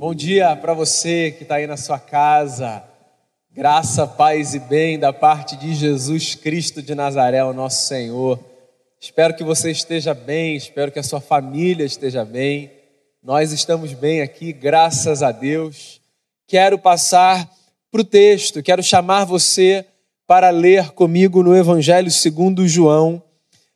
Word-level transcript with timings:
Bom 0.00 0.14
dia 0.14 0.56
para 0.56 0.72
você 0.72 1.30
que 1.30 1.42
está 1.42 1.56
aí 1.56 1.66
na 1.66 1.76
sua 1.76 1.98
casa. 1.98 2.82
Graça, 3.52 4.06
paz 4.06 4.54
e 4.54 4.58
bem 4.58 4.98
da 4.98 5.12
parte 5.12 5.58
de 5.58 5.74
Jesus 5.74 6.34
Cristo 6.34 6.80
de 6.80 6.94
Nazaré, 6.94 7.44
o 7.44 7.52
nosso 7.52 7.86
Senhor. 7.86 8.40
Espero 8.98 9.36
que 9.36 9.44
você 9.44 9.70
esteja 9.70 10.14
bem, 10.14 10.56
espero 10.56 10.90
que 10.90 10.98
a 10.98 11.02
sua 11.02 11.20
família 11.20 11.84
esteja 11.84 12.24
bem. 12.24 12.72
Nós 13.22 13.52
estamos 13.52 13.92
bem 13.92 14.22
aqui, 14.22 14.54
graças 14.54 15.22
a 15.22 15.32
Deus. 15.32 16.00
Quero 16.48 16.78
passar 16.78 17.46
para 17.92 18.00
o 18.00 18.04
texto, 18.04 18.62
quero 18.62 18.82
chamar 18.82 19.26
você 19.26 19.84
para 20.26 20.48
ler 20.48 20.92
comigo 20.92 21.42
no 21.42 21.54
Evangelho 21.54 22.10
segundo 22.10 22.66
João, 22.66 23.22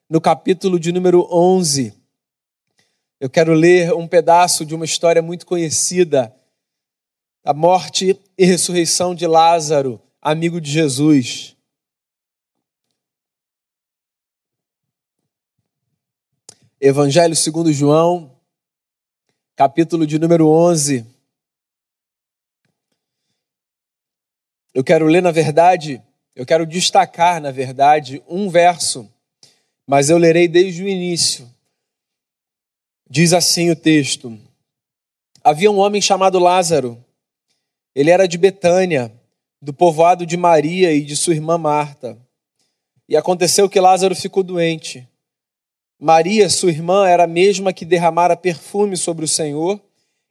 no 0.09 0.23
capítulo 0.23 0.81
de 0.81 0.91
número 0.91 1.29
11. 1.31 1.93
Eu 3.25 3.31
quero 3.31 3.55
ler 3.55 3.91
um 3.95 4.07
pedaço 4.07 4.67
de 4.67 4.75
uma 4.75 4.85
história 4.85 5.23
muito 5.23 5.47
conhecida, 5.47 6.37
a 7.43 7.55
morte 7.55 8.21
e 8.37 8.45
ressurreição 8.45 9.15
de 9.15 9.27
Lázaro, 9.27 9.99
amigo 10.21 10.61
de 10.61 10.71
Jesus. 10.71 11.57
Evangelho 16.79 17.35
segundo 17.35 17.73
João, 17.73 18.39
capítulo 19.57 20.07
de 20.07 20.19
número 20.19 20.47
11. 20.47 21.07
Eu 24.75 24.85
quero 24.85 25.07
ler, 25.07 25.23
na 25.23 25.31
verdade, 25.31 26.03
eu 26.37 26.45
quero 26.45 26.67
destacar, 26.67 27.41
na 27.41 27.51
verdade, 27.51 28.23
um 28.29 28.51
verso, 28.51 29.11
mas 29.87 30.11
eu 30.11 30.19
lerei 30.19 30.47
desde 30.47 30.83
o 30.83 30.87
início 30.87 31.54
Diz 33.09 33.33
assim 33.33 33.71
o 33.71 33.77
texto: 33.77 34.39
Havia 35.43 35.71
um 35.71 35.79
homem 35.79 36.01
chamado 36.01 36.39
Lázaro. 36.39 37.03
Ele 37.95 38.11
era 38.11 38.27
de 38.27 38.39
Betânia, 38.39 39.13
do 39.61 39.73
povoado 39.73 40.27
de 40.27 40.37
Maria 40.37 40.93
e 40.93 41.03
de 41.03 41.17
sua 41.17 41.35
irmã 41.35 41.57
Marta. 41.59 42.19
E 43.09 43.17
aconteceu 43.17 43.69
que 43.69 43.79
Lázaro 43.79 44.17
ficou 44.17 44.43
doente. 44.43 45.07
Maria, 46.01 46.49
sua 46.49 46.71
irmã, 46.71 47.07
era 47.07 47.25
a 47.25 47.29
mesma 47.29 47.73
que 47.73 47.85
derramara 47.85 48.37
perfume 48.37 48.97
sobre 48.97 49.25
o 49.25 49.29
Senhor 49.29 49.81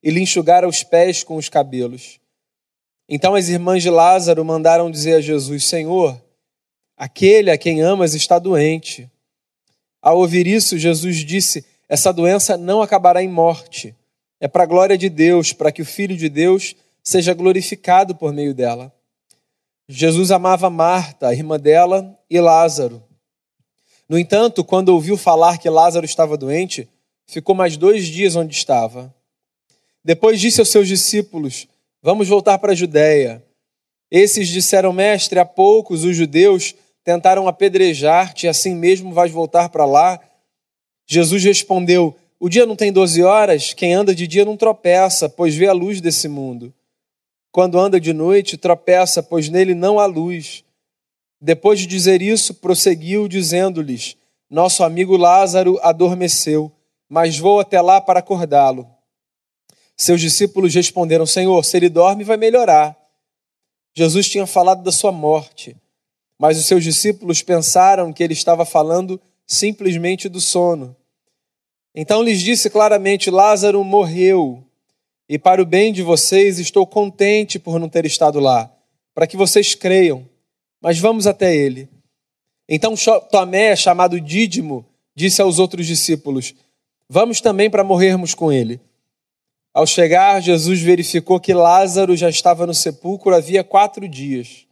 e 0.01 0.09
lhe 0.09 0.19
enxugara 0.19 0.67
os 0.67 0.83
pés 0.83 1.23
com 1.23 1.35
os 1.35 1.47
cabelos. 1.47 2.19
Então 3.07 3.35
as 3.35 3.49
irmãs 3.49 3.81
de 3.83 3.89
Lázaro 3.89 4.43
mandaram 4.43 4.89
dizer 4.89 5.15
a 5.15 5.21
Jesus: 5.21 5.65
Senhor, 5.65 6.21
aquele 6.97 7.51
a 7.51 7.57
quem 7.57 7.81
amas 7.81 8.13
está 8.13 8.39
doente. 8.39 9.09
Ao 10.01 10.17
ouvir 10.17 10.47
isso, 10.47 10.77
Jesus 10.77 11.17
disse: 11.17 11.65
essa 11.93 12.11
doença 12.11 12.57
não 12.57 12.81
acabará 12.81 13.21
em 13.21 13.27
morte. 13.27 13.95
É 14.39 14.47
para 14.47 14.63
a 14.63 14.65
glória 14.65 14.97
de 14.97 15.09
Deus, 15.09 15.53
para 15.53 15.71
que 15.71 15.83
o 15.83 15.85
Filho 15.85 16.17
de 16.17 16.27
Deus 16.27 16.75
seja 17.03 17.35
glorificado 17.35 18.15
por 18.15 18.33
meio 18.33 18.51
dela. 18.51 18.91
Jesus 19.87 20.31
amava 20.31 20.71
Marta, 20.71 21.27
a 21.27 21.33
irmã 21.33 21.59
dela, 21.59 22.17
e 22.27 22.39
Lázaro. 22.39 23.03
No 24.09 24.17
entanto, 24.17 24.63
quando 24.63 24.89
ouviu 24.89 25.15
falar 25.15 25.59
que 25.59 25.69
Lázaro 25.69 26.03
estava 26.03 26.35
doente, 26.35 26.89
ficou 27.27 27.53
mais 27.53 27.77
dois 27.77 28.07
dias 28.07 28.35
onde 28.35 28.55
estava. 28.55 29.13
Depois 30.03 30.41
disse 30.41 30.59
aos 30.59 30.69
seus 30.69 30.87
discípulos: 30.87 31.67
Vamos 32.01 32.27
voltar 32.27 32.57
para 32.57 32.71
a 32.71 32.75
Judéia. 32.75 33.45
Esses 34.09 34.47
disseram, 34.47 34.91
mestre, 34.91 35.37
há 35.37 35.45
poucos 35.45 36.03
os 36.03 36.15
judeus 36.15 36.73
tentaram 37.03 37.47
apedrejar-te, 37.47 38.47
assim 38.47 38.73
mesmo 38.73 39.13
vais 39.13 39.31
voltar 39.31 39.69
para 39.69 39.85
lá. 39.85 40.19
Jesus 41.13 41.43
respondeu: 41.43 42.15
O 42.39 42.49
dia 42.49 42.65
não 42.65 42.75
tem 42.75 42.91
doze 42.91 43.21
horas? 43.21 43.71
Quem 43.71 43.93
anda 43.93 44.15
de 44.15 44.25
dia 44.25 44.43
não 44.43 44.57
tropeça, 44.57 45.29
pois 45.29 45.53
vê 45.53 45.67
a 45.67 45.73
luz 45.73 46.01
desse 46.01 46.27
mundo. 46.27 46.73
Quando 47.51 47.79
anda 47.79 47.99
de 47.99 48.11
noite, 48.13 48.57
tropeça, 48.57 49.21
pois 49.21 49.47
nele 49.47 49.75
não 49.75 49.99
há 49.99 50.07
luz. 50.07 50.63
Depois 51.39 51.79
de 51.79 51.85
dizer 51.85 52.19
isso, 52.19 52.55
prosseguiu, 52.55 53.27
dizendo-lhes: 53.27 54.17
Nosso 54.49 54.83
amigo 54.83 55.15
Lázaro 55.15 55.79
adormeceu, 55.83 56.71
mas 57.07 57.37
vou 57.37 57.59
até 57.59 57.79
lá 57.79 58.01
para 58.01 58.19
acordá-lo. 58.19 58.89
Seus 59.95 60.19
discípulos 60.19 60.73
responderam: 60.73 61.27
Senhor, 61.27 61.63
se 61.63 61.77
ele 61.77 61.89
dorme, 61.89 62.23
vai 62.23 62.37
melhorar. 62.37 62.97
Jesus 63.95 64.27
tinha 64.27 64.47
falado 64.47 64.81
da 64.81 64.91
sua 64.91 65.11
morte, 65.11 65.77
mas 66.39 66.57
os 66.57 66.65
seus 66.65 66.83
discípulos 66.83 67.43
pensaram 67.43 68.11
que 68.11 68.23
ele 68.23 68.33
estava 68.33 68.65
falando 68.65 69.21
simplesmente 69.45 70.27
do 70.27 70.41
sono. 70.41 70.95
Então 71.95 72.23
lhes 72.23 72.41
disse 72.41 72.69
claramente: 72.69 73.29
Lázaro 73.29 73.83
morreu, 73.83 74.63
e 75.29 75.37
para 75.37 75.61
o 75.61 75.65
bem 75.65 75.93
de 75.93 76.01
vocês 76.01 76.59
estou 76.59 76.85
contente 76.87 77.59
por 77.59 77.79
não 77.79 77.87
ter 77.87 78.05
estado 78.05 78.39
lá, 78.39 78.71
para 79.13 79.27
que 79.27 79.37
vocês 79.37 79.75
creiam. 79.75 80.27
Mas 80.81 80.99
vamos 80.99 81.27
até 81.27 81.55
ele. 81.55 81.87
Então 82.67 82.95
Tomé, 83.31 83.75
chamado 83.75 84.19
Dídimo, 84.19 84.85
disse 85.15 85.41
aos 85.41 85.59
outros 85.59 85.85
discípulos: 85.85 86.55
Vamos 87.07 87.39
também 87.39 87.69
para 87.69 87.83
morrermos 87.83 88.33
com 88.33 88.51
ele. 88.51 88.81
Ao 89.73 89.87
chegar, 89.87 90.39
Jesus 90.41 90.81
verificou 90.81 91.39
que 91.39 91.53
Lázaro 91.53 92.15
já 92.15 92.29
estava 92.29 92.65
no 92.67 92.73
sepulcro 92.73 93.35
havia 93.35 93.63
quatro 93.63 94.07
dias. 94.07 94.67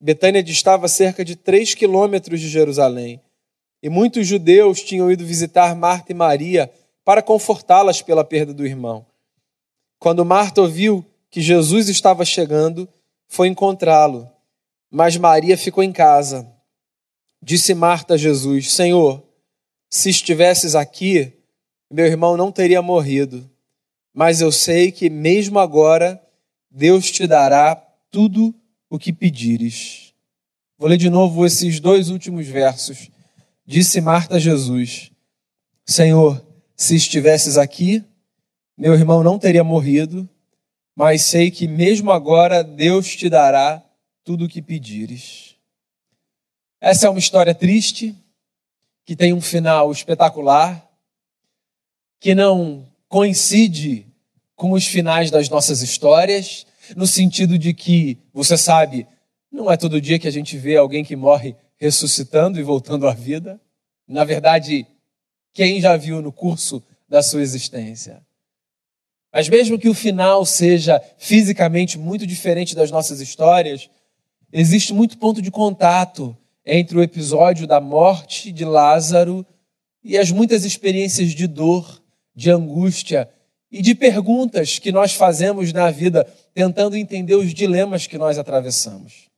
Betânia 0.00 0.42
distava 0.42 0.86
cerca 0.88 1.24
de 1.24 1.34
três 1.36 1.74
quilômetros 1.74 2.40
de 2.40 2.48
Jerusalém 2.48 3.20
e 3.82 3.88
muitos 3.88 4.26
judeus 4.26 4.80
tinham 4.80 5.10
ido 5.10 5.26
visitar 5.26 5.74
Marta 5.74 6.12
e 6.12 6.14
Maria 6.14 6.72
para 7.04 7.20
confortá-las 7.20 8.00
pela 8.00 8.24
perda 8.24 8.54
do 8.54 8.64
irmão. 8.64 9.04
Quando 9.98 10.24
Marta 10.24 10.60
ouviu 10.60 11.04
que 11.28 11.40
Jesus 11.40 11.88
estava 11.88 12.24
chegando, 12.24 12.88
foi 13.26 13.48
encontrá-lo, 13.48 14.30
mas 14.90 15.16
Maria 15.16 15.58
ficou 15.58 15.82
em 15.82 15.92
casa. 15.92 16.46
Disse 17.42 17.74
Marta 17.74 18.14
a 18.14 18.16
Jesus: 18.16 18.72
Senhor, 18.72 19.22
se 19.90 20.10
estivesses 20.10 20.74
aqui, 20.74 21.32
meu 21.90 22.06
irmão 22.06 22.36
não 22.36 22.52
teria 22.52 22.80
morrido. 22.80 23.50
Mas 24.14 24.40
eu 24.40 24.52
sei 24.52 24.92
que 24.92 25.08
mesmo 25.08 25.58
agora 25.58 26.22
Deus 26.70 27.10
te 27.10 27.26
dará 27.26 27.74
tudo 28.10 28.54
o 28.90 28.98
que 28.98 29.12
pedires. 29.12 30.12
Vou 30.78 30.88
ler 30.88 30.98
de 30.98 31.08
novo 31.08 31.46
esses 31.46 31.80
dois 31.80 32.10
últimos 32.10 32.46
versos 32.46 33.11
Disse 33.72 34.02
Marta 34.02 34.36
a 34.36 34.38
Jesus: 34.38 35.10
Senhor, 35.86 36.46
se 36.76 36.94
estivesses 36.94 37.56
aqui, 37.56 38.04
meu 38.76 38.92
irmão 38.92 39.22
não 39.22 39.38
teria 39.38 39.64
morrido, 39.64 40.28
mas 40.94 41.22
sei 41.22 41.50
que 41.50 41.66
mesmo 41.66 42.12
agora 42.12 42.62
Deus 42.62 43.16
te 43.16 43.30
dará 43.30 43.82
tudo 44.22 44.44
o 44.44 44.48
que 44.48 44.60
pedires. 44.60 45.54
Essa 46.82 47.06
é 47.06 47.08
uma 47.08 47.18
história 47.18 47.54
triste, 47.54 48.14
que 49.06 49.16
tem 49.16 49.32
um 49.32 49.40
final 49.40 49.90
espetacular, 49.90 50.86
que 52.20 52.34
não 52.34 52.86
coincide 53.08 54.06
com 54.54 54.72
os 54.72 54.86
finais 54.86 55.30
das 55.30 55.48
nossas 55.48 55.80
histórias, 55.80 56.66
no 56.94 57.06
sentido 57.06 57.58
de 57.58 57.72
que, 57.72 58.18
você 58.34 58.58
sabe, 58.58 59.06
não 59.52 59.70
é 59.70 59.76
todo 59.76 60.00
dia 60.00 60.18
que 60.18 60.26
a 60.26 60.30
gente 60.30 60.56
vê 60.56 60.76
alguém 60.76 61.04
que 61.04 61.14
morre 61.14 61.54
ressuscitando 61.76 62.58
e 62.58 62.62
voltando 62.62 63.06
à 63.06 63.12
vida. 63.12 63.60
Na 64.08 64.24
verdade, 64.24 64.86
quem 65.52 65.80
já 65.80 65.96
viu 65.96 66.22
no 66.22 66.32
curso 66.32 66.82
da 67.06 67.22
sua 67.22 67.42
existência? 67.42 68.22
Mas 69.30 69.48
mesmo 69.48 69.78
que 69.78 69.88
o 69.88 69.94
final 69.94 70.44
seja 70.46 71.02
fisicamente 71.18 71.98
muito 71.98 72.26
diferente 72.26 72.74
das 72.74 72.90
nossas 72.90 73.20
histórias, 73.20 73.90
existe 74.52 74.94
muito 74.94 75.18
ponto 75.18 75.42
de 75.42 75.50
contato 75.50 76.36
entre 76.64 76.96
o 76.96 77.02
episódio 77.02 77.66
da 77.66 77.80
morte 77.80 78.52
de 78.52 78.64
Lázaro 78.64 79.44
e 80.02 80.16
as 80.16 80.30
muitas 80.30 80.64
experiências 80.64 81.30
de 81.30 81.46
dor, 81.46 82.02
de 82.34 82.50
angústia 82.50 83.28
e 83.70 83.82
de 83.82 83.94
perguntas 83.94 84.78
que 84.78 84.92
nós 84.92 85.12
fazemos 85.12 85.72
na 85.72 85.90
vida 85.90 86.26
tentando 86.54 86.96
entender 86.96 87.34
os 87.34 87.52
dilemas 87.52 88.06
que 88.06 88.18
nós 88.18 88.38
atravessamos. 88.38 89.31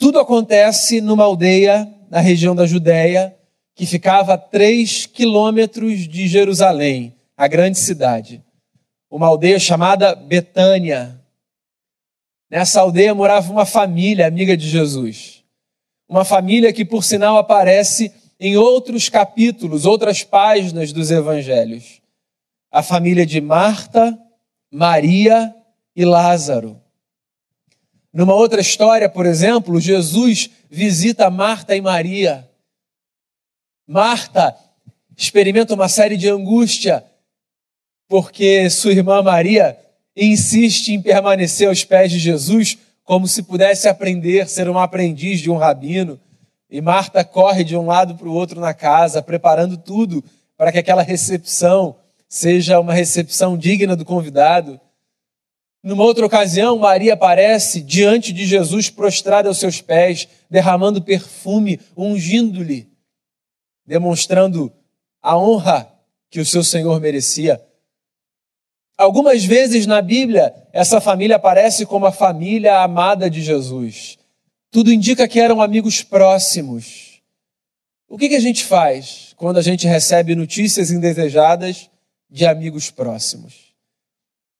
Tudo 0.00 0.18
acontece 0.18 1.02
numa 1.02 1.24
aldeia 1.24 1.86
na 2.08 2.20
região 2.20 2.56
da 2.56 2.66
Judéia, 2.66 3.36
que 3.74 3.84
ficava 3.84 4.32
a 4.32 4.38
três 4.38 5.04
quilômetros 5.04 6.08
de 6.08 6.26
Jerusalém, 6.26 7.14
a 7.36 7.46
grande 7.46 7.78
cidade. 7.78 8.42
Uma 9.10 9.26
aldeia 9.26 9.58
chamada 9.58 10.14
Betânia. 10.14 11.20
Nessa 12.50 12.80
aldeia 12.80 13.14
morava 13.14 13.52
uma 13.52 13.66
família 13.66 14.26
amiga 14.26 14.56
de 14.56 14.66
Jesus. 14.66 15.44
Uma 16.08 16.24
família 16.24 16.72
que, 16.72 16.84
por 16.84 17.04
sinal, 17.04 17.36
aparece 17.36 18.10
em 18.40 18.56
outros 18.56 19.10
capítulos, 19.10 19.84
outras 19.84 20.24
páginas 20.24 20.94
dos 20.94 21.10
evangelhos. 21.10 22.00
A 22.72 22.82
família 22.82 23.26
de 23.26 23.38
Marta, 23.38 24.18
Maria 24.72 25.54
e 25.94 26.06
Lázaro. 26.06 26.80
Numa 28.12 28.34
outra 28.34 28.60
história, 28.60 29.08
por 29.08 29.24
exemplo, 29.24 29.80
Jesus 29.80 30.50
visita 30.68 31.30
Marta 31.30 31.76
e 31.76 31.80
Maria. 31.80 32.48
Marta 33.86 34.56
experimenta 35.16 35.74
uma 35.74 35.88
série 35.88 36.16
de 36.16 36.28
angústia 36.28 37.04
porque 38.08 38.68
sua 38.68 38.90
irmã 38.90 39.22
Maria 39.22 39.78
insiste 40.16 40.88
em 40.88 41.00
permanecer 41.00 41.68
aos 41.68 41.84
pés 41.84 42.10
de 42.10 42.18
Jesus 42.18 42.76
como 43.04 43.28
se 43.28 43.44
pudesse 43.44 43.88
aprender, 43.88 44.48
ser 44.48 44.68
um 44.68 44.78
aprendiz 44.78 45.40
de 45.40 45.50
um 45.50 45.56
rabino. 45.56 46.18
E 46.68 46.80
Marta 46.80 47.24
corre 47.24 47.62
de 47.62 47.76
um 47.76 47.86
lado 47.86 48.16
para 48.16 48.28
o 48.28 48.34
outro 48.34 48.60
na 48.60 48.74
casa, 48.74 49.22
preparando 49.22 49.76
tudo 49.76 50.24
para 50.56 50.72
que 50.72 50.78
aquela 50.78 51.02
recepção 51.02 51.96
seja 52.28 52.78
uma 52.78 52.92
recepção 52.92 53.56
digna 53.56 53.94
do 53.96 54.04
convidado. 54.04 54.80
Numa 55.82 56.04
outra 56.04 56.26
ocasião, 56.26 56.78
Maria 56.78 57.14
aparece 57.14 57.80
diante 57.80 58.32
de 58.32 58.46
Jesus, 58.46 58.90
prostrada 58.90 59.48
aos 59.48 59.58
seus 59.58 59.80
pés, 59.80 60.28
derramando 60.50 61.02
perfume, 61.02 61.80
ungindo-lhe, 61.96 62.86
demonstrando 63.86 64.70
a 65.22 65.36
honra 65.38 65.90
que 66.30 66.38
o 66.38 66.44
seu 66.44 66.62
Senhor 66.62 67.00
merecia. 67.00 67.60
Algumas 68.96 69.42
vezes 69.42 69.86
na 69.86 70.02
Bíblia, 70.02 70.54
essa 70.72 71.00
família 71.00 71.36
aparece 71.36 71.86
como 71.86 72.04
a 72.04 72.12
família 72.12 72.80
amada 72.80 73.30
de 73.30 73.40
Jesus. 73.42 74.18
Tudo 74.70 74.92
indica 74.92 75.26
que 75.26 75.40
eram 75.40 75.62
amigos 75.62 76.02
próximos. 76.02 77.22
O 78.06 78.18
que, 78.18 78.28
que 78.28 78.36
a 78.36 78.40
gente 78.40 78.64
faz 78.64 79.32
quando 79.36 79.56
a 79.56 79.62
gente 79.62 79.86
recebe 79.86 80.34
notícias 80.34 80.90
indesejadas 80.90 81.88
de 82.28 82.44
amigos 82.44 82.90
próximos? 82.90 83.69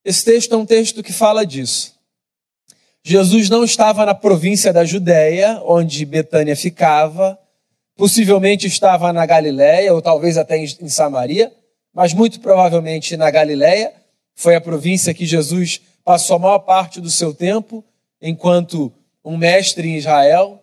Esse 0.05 0.25
texto 0.25 0.55
é 0.55 0.57
um 0.57 0.67
texto 0.67 1.03
que 1.03 1.13
fala 1.13 1.45
disso. 1.45 1.95
Jesus 3.03 3.49
não 3.49 3.65
estava 3.65 4.05
na 4.05 4.15
província 4.15 4.73
da 4.73 4.85
Judéia, 4.85 5.61
onde 5.65 6.05
Betânia 6.05 6.55
ficava, 6.55 7.39
possivelmente 7.97 8.67
estava 8.67 9.13
na 9.13 9.25
Galiléia, 9.27 9.93
ou 9.95 10.01
talvez 10.03 10.37
até 10.37 10.59
em 10.59 10.89
Samaria, 10.89 11.53
mas 11.95 12.15
muito 12.15 12.41
provavelmente 12.41 13.17
na 13.17 13.31
Galiléia 13.31 13.93
foi 14.35 14.55
a 14.55 14.61
província 14.61 15.13
que 15.13 15.27
Jesus 15.27 15.81
passou 16.05 16.37
a 16.37 16.39
maior 16.39 16.61
parte 16.61 17.01
do 17.01 17.11
seu 17.11 17.35
tempo 17.35 17.85
enquanto 18.23 18.93
um 19.25 19.37
mestre 19.37 19.89
em 19.89 19.97
Israel. 19.97 20.63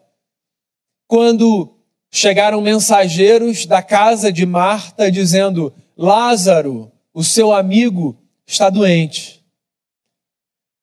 Quando 1.07 1.75
chegaram 2.11 2.59
mensageiros 2.61 3.65
da 3.65 3.81
casa 3.81 4.31
de 4.31 4.45
Marta 4.45 5.11
dizendo: 5.11 5.73
Lázaro, 5.95 6.91
o 7.13 7.23
seu 7.23 7.53
amigo, 7.53 8.17
está 8.47 8.69
doente. 8.69 9.45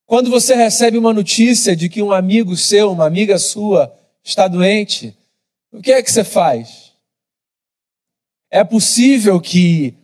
Quando 0.07 0.31
você 0.31 0.55
recebe 0.55 0.99
uma 0.99 1.15
notícia 1.15 1.75
de 1.75 1.89
que 1.89 2.03
um 2.03 2.13
amigo 2.13 2.57
seu, 2.57 2.93
uma 2.93 3.07
amiga 3.07 3.39
sua, 3.39 3.93
está 4.23 4.47
doente, 4.47 5.17
o 5.73 5.81
que 5.81 5.91
é 5.91 6.03
que 6.03 6.13
você 6.13 6.23
faz? 6.23 6.93
É 8.51 8.63
possível 8.63 9.41
que 9.41 9.95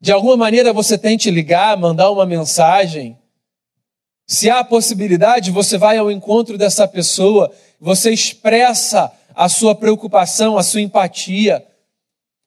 de 0.00 0.12
alguma 0.12 0.36
maneira 0.36 0.72
você 0.72 0.96
tente 0.96 1.30
ligar, 1.30 1.76
mandar 1.76 2.10
uma 2.10 2.24
mensagem. 2.24 3.18
Se 4.26 4.48
há 4.48 4.62
possibilidade, 4.62 5.50
você 5.50 5.76
vai 5.76 5.96
ao 5.98 6.10
encontro 6.10 6.56
dessa 6.56 6.86
pessoa, 6.86 7.52
você 7.80 8.12
expressa 8.12 9.12
a 9.34 9.48
sua 9.48 9.74
preocupação, 9.74 10.56
a 10.56 10.62
sua 10.62 10.80
empatia, 10.80 11.66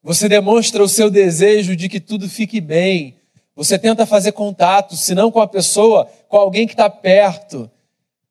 você 0.02 0.28
demonstra 0.28 0.82
o 0.82 0.88
seu 0.88 1.10
desejo 1.10 1.76
de 1.76 1.88
que 1.88 2.00
tudo 2.00 2.28
fique 2.28 2.60
bem, 2.60 3.16
você 3.54 3.78
tenta 3.78 4.06
fazer 4.06 4.32
contato, 4.32 4.96
se 4.96 5.14
não 5.14 5.30
com 5.30 5.40
a 5.40 5.46
pessoa, 5.46 6.06
com 6.28 6.36
alguém 6.36 6.66
que 6.66 6.72
está 6.72 6.90
perto, 6.90 7.70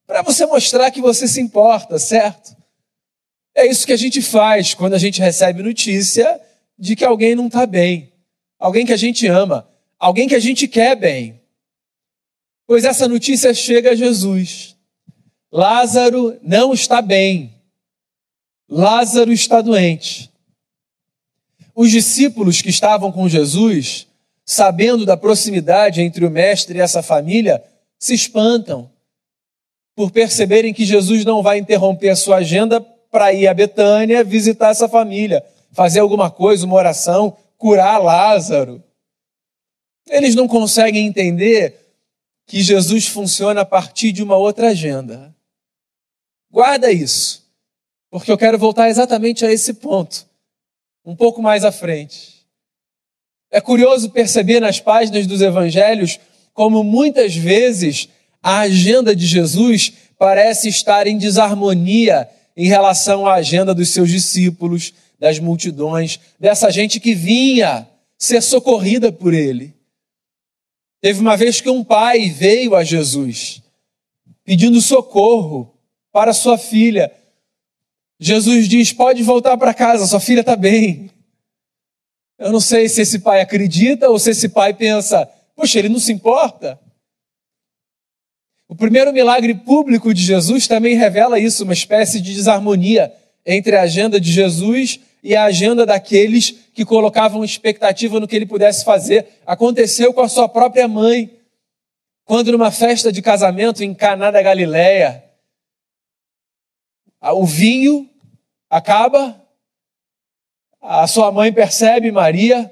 para 0.06 0.22
você 0.22 0.46
mostrar 0.46 0.92
que 0.92 1.02
você 1.02 1.28
se 1.28 1.40
importa, 1.40 1.98
certo? 1.98 2.56
É 3.56 3.66
isso 3.66 3.86
que 3.86 3.94
a 3.94 3.98
gente 3.98 4.22
faz 4.22 4.74
quando 4.74 4.94
a 4.94 4.98
gente 4.98 5.22
recebe 5.22 5.64
notícia 5.64 6.42
de 6.78 6.96
que 6.96 7.06
alguém 7.06 7.36
não 7.36 7.48
está 7.48 7.66
bem 7.66 8.14
alguém 8.64 8.86
que 8.86 8.94
a 8.94 8.98
gente 8.98 9.28
ama, 9.28 9.68
alguém 10.00 10.26
que 10.26 10.36
a 10.36 10.40
gente 10.40 10.70
quer 10.70 10.96
bem. 10.96 11.42
Pois 12.66 12.86
essa 12.86 13.10
notícia 13.10 13.54
chega 13.54 13.92
a 13.92 13.96
Jesus. 13.96 14.78
Lázaro 15.52 16.40
não 16.42 16.74
está 16.74 17.02
bem. 17.02 17.54
Lázaro 18.70 19.34
está 19.34 19.60
doente. 19.60 20.32
Os 21.76 21.92
discípulos 21.92 22.62
que 22.62 22.70
estavam 22.70 23.12
com 23.12 23.28
Jesus, 23.28 24.08
sabendo 24.46 25.06
da 25.06 25.16
proximidade 25.16 26.02
entre 26.02 26.26
o 26.26 26.32
mestre 26.32 26.78
e 26.78 26.82
essa 26.82 27.02
família, 27.02 27.64
se 27.98 28.14
espantam 28.14 28.92
por 29.96 30.12
perceberem 30.12 30.74
que 30.74 30.86
Jesus 30.86 31.24
não 31.24 31.42
vai 31.42 31.58
interromper 31.58 32.10
a 32.10 32.16
sua 32.16 32.38
agenda 32.38 32.82
para 32.82 33.32
ir 33.32 33.48
a 33.48 33.54
Betânia 33.54 34.24
visitar 34.24 34.72
essa 34.72 34.90
família, 34.90 35.46
fazer 35.72 36.00
alguma 36.00 36.32
coisa, 36.32 36.66
uma 36.66 36.76
oração, 36.76 37.38
curar 37.58 38.02
Lázaro. 38.02 38.84
Eles 40.10 40.36
não 40.36 40.48
conseguem 40.48 41.06
entender 41.06 41.80
que 42.46 42.62
Jesus 42.62 43.08
funciona 43.08 43.62
a 43.62 43.66
partir 43.66 44.12
de 44.12 44.24
uma 44.24 44.36
outra 44.36 44.70
agenda. 44.70 45.34
Guarda 46.52 46.92
isso, 46.92 47.48
porque 48.10 48.32
eu 48.32 48.38
quero 48.38 48.58
voltar 48.58 48.90
exatamente 48.90 49.46
a 49.46 49.52
esse 49.52 49.76
ponto, 49.76 50.28
um 51.06 51.16
pouco 51.16 51.42
mais 51.42 51.64
à 51.64 51.72
frente. 51.72 52.33
É 53.54 53.62
curioso 53.62 54.10
perceber 54.10 54.60
nas 54.60 54.80
páginas 54.80 55.28
dos 55.28 55.40
evangelhos 55.40 56.20
como 56.56 56.84
muitas 56.84 57.36
vezes 57.36 58.10
a 58.42 58.62
agenda 58.62 59.16
de 59.16 59.28
Jesus 59.28 59.94
parece 60.18 60.70
estar 60.70 61.06
em 61.06 61.20
desarmonia 61.20 62.28
em 62.58 62.66
relação 62.66 63.28
à 63.28 63.36
agenda 63.36 63.72
dos 63.76 63.90
seus 63.90 64.10
discípulos, 64.10 64.92
das 65.20 65.38
multidões, 65.38 66.20
dessa 66.40 66.72
gente 66.72 67.00
que 67.00 67.14
vinha 67.14 67.88
ser 68.18 68.42
socorrida 68.42 69.12
por 69.12 69.36
ele. 69.36 69.76
Teve 71.00 71.20
uma 71.20 71.38
vez 71.38 71.62
que 71.62 71.70
um 71.70 71.84
pai 71.84 72.32
veio 72.32 72.76
a 72.76 72.84
Jesus 72.84 73.62
pedindo 74.44 74.82
socorro 74.82 75.78
para 76.12 76.34
sua 76.34 76.58
filha. 76.58 77.12
Jesus 78.20 78.68
diz: 78.68 78.92
Pode 78.92 79.22
voltar 79.22 79.56
para 79.58 79.76
casa, 79.76 80.08
sua 80.08 80.20
filha 80.20 80.40
está 80.40 80.56
bem. 80.56 81.13
Eu 82.44 82.52
não 82.52 82.60
sei 82.60 82.90
se 82.90 83.02
esse 83.02 83.20
pai 83.20 83.40
acredita 83.40 84.10
ou 84.10 84.20
se 84.20 84.32
esse 84.32 84.50
pai 84.50 84.74
pensa: 84.74 85.26
Poxa, 85.56 85.80
ele 85.80 85.88
não 85.88 85.98
se 85.98 86.12
importa. 86.12 86.78
O 88.68 88.76
primeiro 88.76 89.14
milagre 89.14 89.54
público 89.56 90.14
de 90.14 90.22
Jesus 90.22 90.68
também 90.68 90.96
revela 90.96 91.40
isso, 91.40 91.64
uma 91.64 91.72
espécie 91.72 92.20
de 92.20 92.34
desarmonia 92.34 93.14
entre 93.46 93.78
a 93.78 93.84
agenda 93.84 94.20
de 94.20 94.30
Jesus 94.30 95.00
e 95.24 95.34
a 95.38 95.46
agenda 95.46 95.86
daqueles 95.86 96.52
que 96.74 96.84
colocavam 96.84 97.46
expectativa 97.46 98.20
no 98.20 98.28
que 98.28 98.36
ele 98.36 98.46
pudesse 98.46 98.84
fazer. 98.84 99.26
Aconteceu 99.46 100.14
com 100.14 100.20
a 100.20 100.28
sua 100.28 100.50
própria 100.50 100.86
mãe, 100.86 101.40
quando 102.26 102.52
numa 102.52 102.72
festa 102.72 103.10
de 103.10 103.22
casamento 103.22 103.86
em 103.86 103.94
Caná 103.94 104.32
da 104.32 104.42
Galileia, 104.42 105.24
o 107.22 107.46
vinho 107.46 108.10
acaba, 108.70 109.42
a 110.84 111.08
sua 111.08 111.32
mãe 111.32 111.52
percebe 111.52 112.12
Maria, 112.12 112.72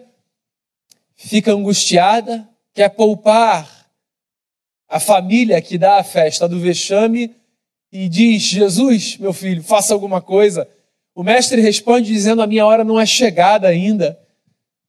fica 1.16 1.52
angustiada, 1.52 2.48
quer 2.74 2.90
poupar 2.90 3.88
a 4.88 5.00
família 5.00 5.62
que 5.62 5.78
dá 5.78 5.98
a 5.98 6.04
festa 6.04 6.48
do 6.48 6.60
vexame 6.60 7.34
e 7.92 8.08
diz: 8.08 8.44
Jesus, 8.44 9.18
meu 9.18 9.34
filho, 9.34 9.64
faça 9.64 9.94
alguma 9.94 10.22
coisa 10.22 10.68
o 11.14 11.24
mestre 11.24 11.62
responde 11.62 12.12
dizendo: 12.12 12.42
A 12.42 12.48
minha 12.48 12.66
hora 12.66 12.84
não 12.84 13.00
é 13.00 13.06
chegada 13.06 13.68
ainda. 13.68 14.18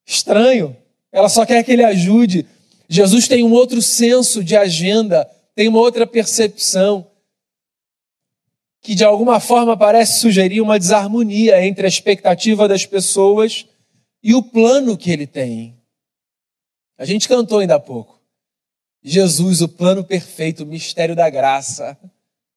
Estranho, 0.07 0.77
ela 1.11 1.29
só 1.29 1.45
quer 1.45 1.63
que 1.63 1.73
ele 1.73 1.85
ajude. 1.85 2.47
Jesus 2.89 3.27
tem 3.27 3.45
um 3.45 3.53
outro 3.53 3.81
senso 3.81 4.45
de 4.45 4.57
agenda, 4.57 5.29
tem 5.55 5.69
uma 5.69 5.79
outra 5.79 6.07
percepção, 6.07 7.07
que 8.83 8.97
de 8.97 9.05
alguma 9.05 9.39
forma 9.39 9.77
parece 9.77 10.19
sugerir 10.19 10.61
uma 10.61 10.79
desarmonia 10.79 11.65
entre 11.65 11.87
a 11.87 11.89
expectativa 11.89 12.67
das 12.67 12.85
pessoas 12.85 13.65
e 14.23 14.35
o 14.35 14.43
plano 14.43 14.97
que 14.97 15.11
ele 15.11 15.27
tem. 15.27 15.79
A 16.99 17.05
gente 17.05 17.29
cantou 17.29 17.61
ainda 17.61 17.77
há 17.77 17.81
pouco. 17.81 18.21
Jesus, 19.03 19.63
o 19.63 19.69
plano 19.69 20.05
perfeito, 20.05 20.65
o 20.65 20.67
mistério 20.67 21.15
da 21.15 21.31
graça. 21.31 21.97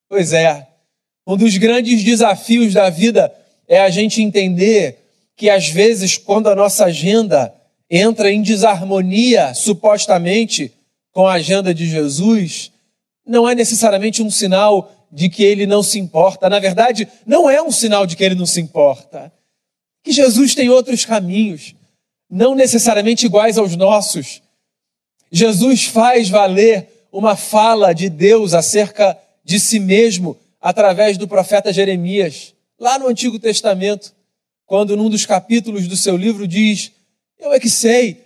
Pois 0.09 0.33
é, 0.33 0.67
um 1.27 1.37
dos 1.37 1.57
grandes 1.57 2.03
desafios 2.03 2.73
da 2.73 2.89
vida 2.89 3.33
é 3.67 3.79
a 3.79 3.89
gente 3.89 4.21
entender 4.21 4.97
que 5.35 5.49
às 5.49 5.69
vezes, 5.69 6.17
quando 6.17 6.49
a 6.49 6.55
nossa 6.55 6.85
agenda 6.85 7.53
entra 7.89 8.31
em 8.31 8.41
desarmonia, 8.41 9.53
supostamente, 9.53 10.71
com 11.11 11.27
a 11.27 11.33
agenda 11.33 11.73
de 11.73 11.87
Jesus, 11.87 12.71
não 13.25 13.47
é 13.47 13.55
necessariamente 13.55 14.21
um 14.21 14.29
sinal 14.29 14.94
de 15.11 15.29
que 15.29 15.43
ele 15.43 15.65
não 15.65 15.81
se 15.83 15.99
importa. 15.99 16.49
Na 16.49 16.59
verdade, 16.59 17.07
não 17.25 17.49
é 17.49 17.61
um 17.61 17.71
sinal 17.71 18.05
de 18.05 18.15
que 18.15 18.23
ele 18.23 18.35
não 18.35 18.45
se 18.45 18.59
importa. 18.59 19.31
Que 20.03 20.11
Jesus 20.11 20.53
tem 20.53 20.69
outros 20.69 21.05
caminhos, 21.05 21.75
não 22.29 22.55
necessariamente 22.55 23.25
iguais 23.25 23.57
aos 23.57 23.75
nossos. 23.75 24.41
Jesus 25.31 25.85
faz 25.85 26.29
valer 26.29 27.07
uma 27.11 27.35
fala 27.35 27.93
de 27.93 28.09
Deus 28.09 28.53
acerca 28.53 29.17
de 29.43 29.59
si 29.59 29.79
mesmo 29.79 30.37
através 30.61 31.17
do 31.17 31.27
profeta 31.27 31.71
Jeremias 31.71 32.53
lá 32.79 32.99
no 32.99 33.07
Antigo 33.07 33.39
Testamento, 33.39 34.13
quando 34.65 34.97
num 34.97 35.09
dos 35.09 35.25
capítulos 35.25 35.87
do 35.87 35.95
seu 35.95 36.17
livro 36.17 36.47
diz: 36.47 36.91
Eu 37.39 37.53
é 37.53 37.59
que 37.59 37.69
sei 37.69 38.25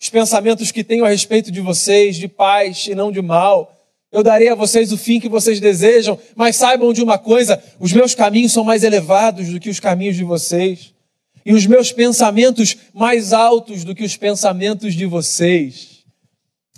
os 0.00 0.10
pensamentos 0.10 0.70
que 0.70 0.84
tenho 0.84 1.04
a 1.04 1.08
respeito 1.08 1.50
de 1.50 1.60
vocês, 1.60 2.16
de 2.16 2.28
paz 2.28 2.86
e 2.86 2.94
não 2.94 3.10
de 3.10 3.22
mal. 3.22 3.72
Eu 4.16 4.22
darei 4.22 4.48
a 4.48 4.54
vocês 4.54 4.92
o 4.92 4.96
fim 4.96 5.20
que 5.20 5.28
vocês 5.28 5.60
desejam, 5.60 6.18
mas 6.34 6.56
saibam 6.56 6.90
de 6.90 7.02
uma 7.02 7.18
coisa: 7.18 7.62
os 7.78 7.92
meus 7.92 8.14
caminhos 8.14 8.50
são 8.50 8.64
mais 8.64 8.82
elevados 8.82 9.50
do 9.50 9.60
que 9.60 9.68
os 9.68 9.78
caminhos 9.78 10.16
de 10.16 10.24
vocês, 10.24 10.94
e 11.44 11.52
os 11.52 11.66
meus 11.66 11.92
pensamentos 11.92 12.78
mais 12.94 13.34
altos 13.34 13.84
do 13.84 13.94
que 13.94 14.02
os 14.02 14.16
pensamentos 14.16 14.94
de 14.94 15.04
vocês. 15.04 16.02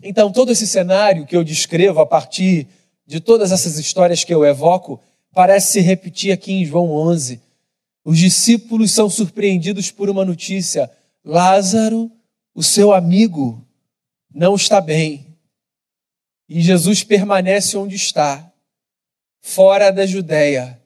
Então, 0.03 0.33
todo 0.33 0.51
esse 0.51 0.67
cenário 0.67 1.27
que 1.27 1.37
eu 1.37 1.45
descrevo 1.45 2.01
a 2.01 2.07
partir 2.07 2.67
de 3.07 3.21
todas 3.21 3.53
essas 3.53 3.79
histórias 3.79 4.25
que 4.25 4.35
eu 4.35 4.45
evoco, 4.45 5.01
parece 5.33 5.75
se 5.75 5.81
repetir 5.81 6.33
aqui 6.33 6.53
em 6.53 6.65
João 6.65 6.91
11. 6.91 7.41
Os 8.05 8.19
discípulos 8.19 8.91
são 8.91 9.09
surpreendidos 9.09 9.93
por 9.93 10.11
uma 10.11 10.25
notícia: 10.25 10.91
Lázaro, 11.25 12.11
o 12.53 12.65
seu 12.65 12.93
amigo, 12.93 13.65
não 14.35 14.57
está 14.57 14.81
bem. 14.81 15.28
E 16.49 16.63
Jesus 16.63 17.05
permanece 17.05 17.77
onde 17.77 17.95
está, 17.95 18.51
fora 19.41 19.91
da 19.91 20.07
Judéia, 20.07 20.83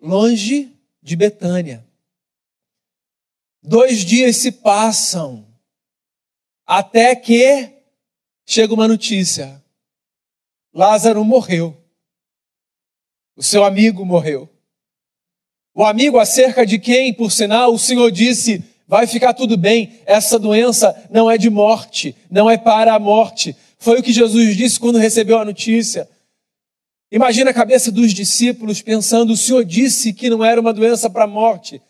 longe 0.00 0.72
de 1.02 1.14
Betânia. 1.16 1.86
Dois 3.62 4.04
dias 4.04 4.36
se 4.36 4.50
passam, 4.50 5.46
até 6.66 7.14
que 7.14 7.70
chega 8.46 8.72
uma 8.72 8.88
notícia: 8.88 9.62
Lázaro 10.72 11.22
morreu. 11.24 11.76
O 13.36 13.42
seu 13.42 13.64
amigo 13.64 14.04
morreu. 14.04 14.48
O 15.74 15.84
amigo 15.84 16.18
acerca 16.18 16.64
de 16.64 16.78
quem, 16.78 17.12
por 17.12 17.32
sinal, 17.32 17.72
o 17.72 17.78
Senhor 17.78 18.10
disse: 18.10 18.62
vai 18.86 19.06
ficar 19.06 19.34
tudo 19.34 19.56
bem, 19.56 20.00
essa 20.06 20.38
doença 20.38 21.08
não 21.10 21.30
é 21.30 21.36
de 21.36 21.50
morte, 21.50 22.14
não 22.30 22.50
é 22.50 22.56
para 22.56 22.94
a 22.94 22.98
morte, 22.98 23.56
foi 23.84 24.00
o 24.00 24.02
que 24.02 24.12
Jesus 24.12 24.56
disse 24.56 24.80
quando 24.80 24.98
recebeu 24.98 25.38
a 25.38 25.44
notícia. 25.44 26.08
Imagina 27.12 27.50
a 27.50 27.54
cabeça 27.54 27.92
dos 27.92 28.12
discípulos 28.12 28.80
pensando: 28.80 29.34
o 29.34 29.36
Senhor 29.36 29.64
disse 29.64 30.12
que 30.12 30.30
não 30.30 30.42
era 30.42 30.60
uma 30.60 30.72
doença 30.72 31.10
para 31.10 31.24
a 31.24 31.28
morte. 31.28 31.80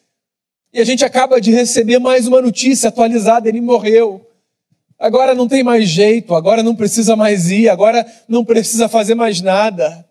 E 0.72 0.80
a 0.80 0.84
gente 0.84 1.04
acaba 1.04 1.40
de 1.40 1.52
receber 1.52 2.00
mais 2.00 2.26
uma 2.26 2.42
notícia 2.42 2.88
atualizada: 2.88 3.48
ele 3.48 3.60
morreu. 3.60 4.28
Agora 4.98 5.34
não 5.34 5.46
tem 5.46 5.62
mais 5.62 5.88
jeito, 5.88 6.34
agora 6.34 6.62
não 6.62 6.74
precisa 6.74 7.14
mais 7.14 7.50
ir, 7.50 7.68
agora 7.68 8.04
não 8.28 8.44
precisa 8.44 8.88
fazer 8.88 9.14
mais 9.14 9.40
nada. 9.40 10.04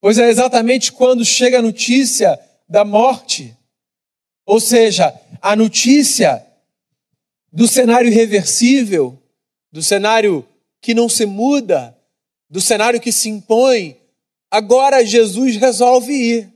Pois 0.00 0.18
é 0.18 0.28
exatamente 0.28 0.90
quando 0.90 1.24
chega 1.24 1.58
a 1.58 1.62
notícia 1.62 2.38
da 2.68 2.84
morte, 2.84 3.56
ou 4.46 4.58
seja, 4.58 5.14
a 5.42 5.54
notícia 5.54 6.44
do 7.52 7.68
cenário 7.68 8.08
irreversível, 8.08 9.19
do 9.72 9.82
cenário 9.82 10.46
que 10.80 10.94
não 10.94 11.08
se 11.08 11.26
muda, 11.26 11.96
do 12.48 12.60
cenário 12.60 13.00
que 13.00 13.12
se 13.12 13.28
impõe, 13.28 14.00
agora 14.50 15.04
Jesus 15.04 15.56
resolve 15.56 16.12
ir. 16.12 16.52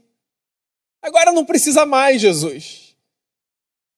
Agora 1.01 1.31
não 1.31 1.45
precisa 1.45 1.85
mais, 1.85 2.21
Jesus. 2.21 2.95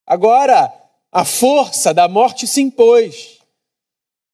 Agora 0.05 0.71
a 1.11 1.25
força 1.25 1.93
da 1.93 2.07
morte 2.07 2.45
se 2.45 2.61
impôs. 2.61 3.39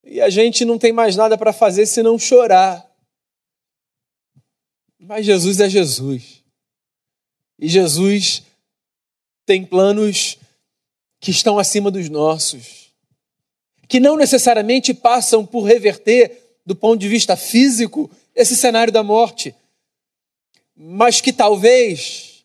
E 0.04 0.20
a 0.20 0.30
gente 0.30 0.66
não 0.66 0.78
tem 0.78 0.92
mais 0.92 1.16
nada 1.16 1.38
para 1.38 1.54
fazer 1.54 1.86
senão 1.86 2.20
chorar. 2.20 2.86
Mas 5.00 5.25
Jesus 5.25 5.60
é 5.60 5.70
Jesus. 5.70 6.44
E 7.60 7.70
Jesus 7.70 8.44
tem 9.46 9.66
planos 9.66 10.38
que 11.22 11.32
estão 11.32 11.58
acima 11.58 11.90
dos 11.90 12.10
nossos 12.10 12.83
que 13.88 14.00
não 14.00 14.16
necessariamente 14.16 14.94
passam 14.94 15.46
por 15.46 15.63
reverter, 15.63 16.40
do 16.66 16.75
ponto 16.75 17.00
de 17.00 17.08
vista 17.08 17.36
físico, 17.36 18.10
esse 18.36 18.56
cenário 18.56 18.92
da 18.92 19.04
morte, 19.04 19.54
mas 20.75 21.22
que 21.22 21.32
talvez 21.32 22.44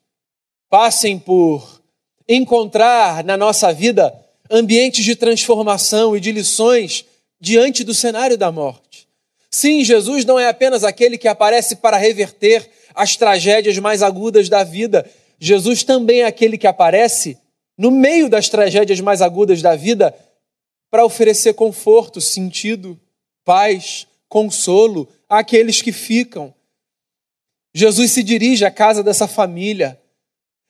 passem 0.69 1.19
por 1.19 1.81
encontrar 2.29 3.25
na 3.25 3.37
nossa 3.37 3.73
vida 3.73 4.15
ambientes 4.51 5.05
de 5.05 5.17
transformação 5.17 6.17
e 6.17 6.21
de 6.21 6.33
lições 6.33 7.05
diante 7.41 7.85
do 7.85 7.95
cenário 7.95 8.37
da 8.37 8.53
morte. 8.53 9.09
Sim, 9.51 9.83
Jesus 9.83 10.25
não 10.25 10.39
é 10.39 10.49
apenas 10.49 10.85
aquele 10.85 11.17
que 11.17 11.29
aparece 11.29 11.77
para 11.77 11.97
reverter 11.97 12.69
as 12.95 13.17
tragédias 13.17 13.79
mais 13.79 14.03
agudas 14.03 14.49
da 14.49 14.63
vida. 14.63 15.09
Jesus 15.39 15.83
também 15.83 16.21
é 16.21 16.27
aquele 16.27 16.59
que 16.59 16.67
aparece 16.67 17.39
no 17.77 17.91
meio 17.91 18.29
das 18.29 18.49
tragédias 18.49 19.01
mais 19.01 19.23
agudas 19.23 19.63
da 19.63 19.75
vida 19.75 20.15
para 20.91 21.05
oferecer 21.05 21.55
conforto, 21.55 22.21
sentido, 22.21 22.99
paz, 23.45 24.07
consolo 24.29 25.09
àqueles 25.29 25.83
que 25.83 25.93
ficam. 25.93 26.55
Jesus 27.75 28.13
se 28.13 28.23
dirige 28.23 28.65
à 28.65 28.71
casa 28.71 29.03
dessa 29.03 29.29
família, 29.29 30.01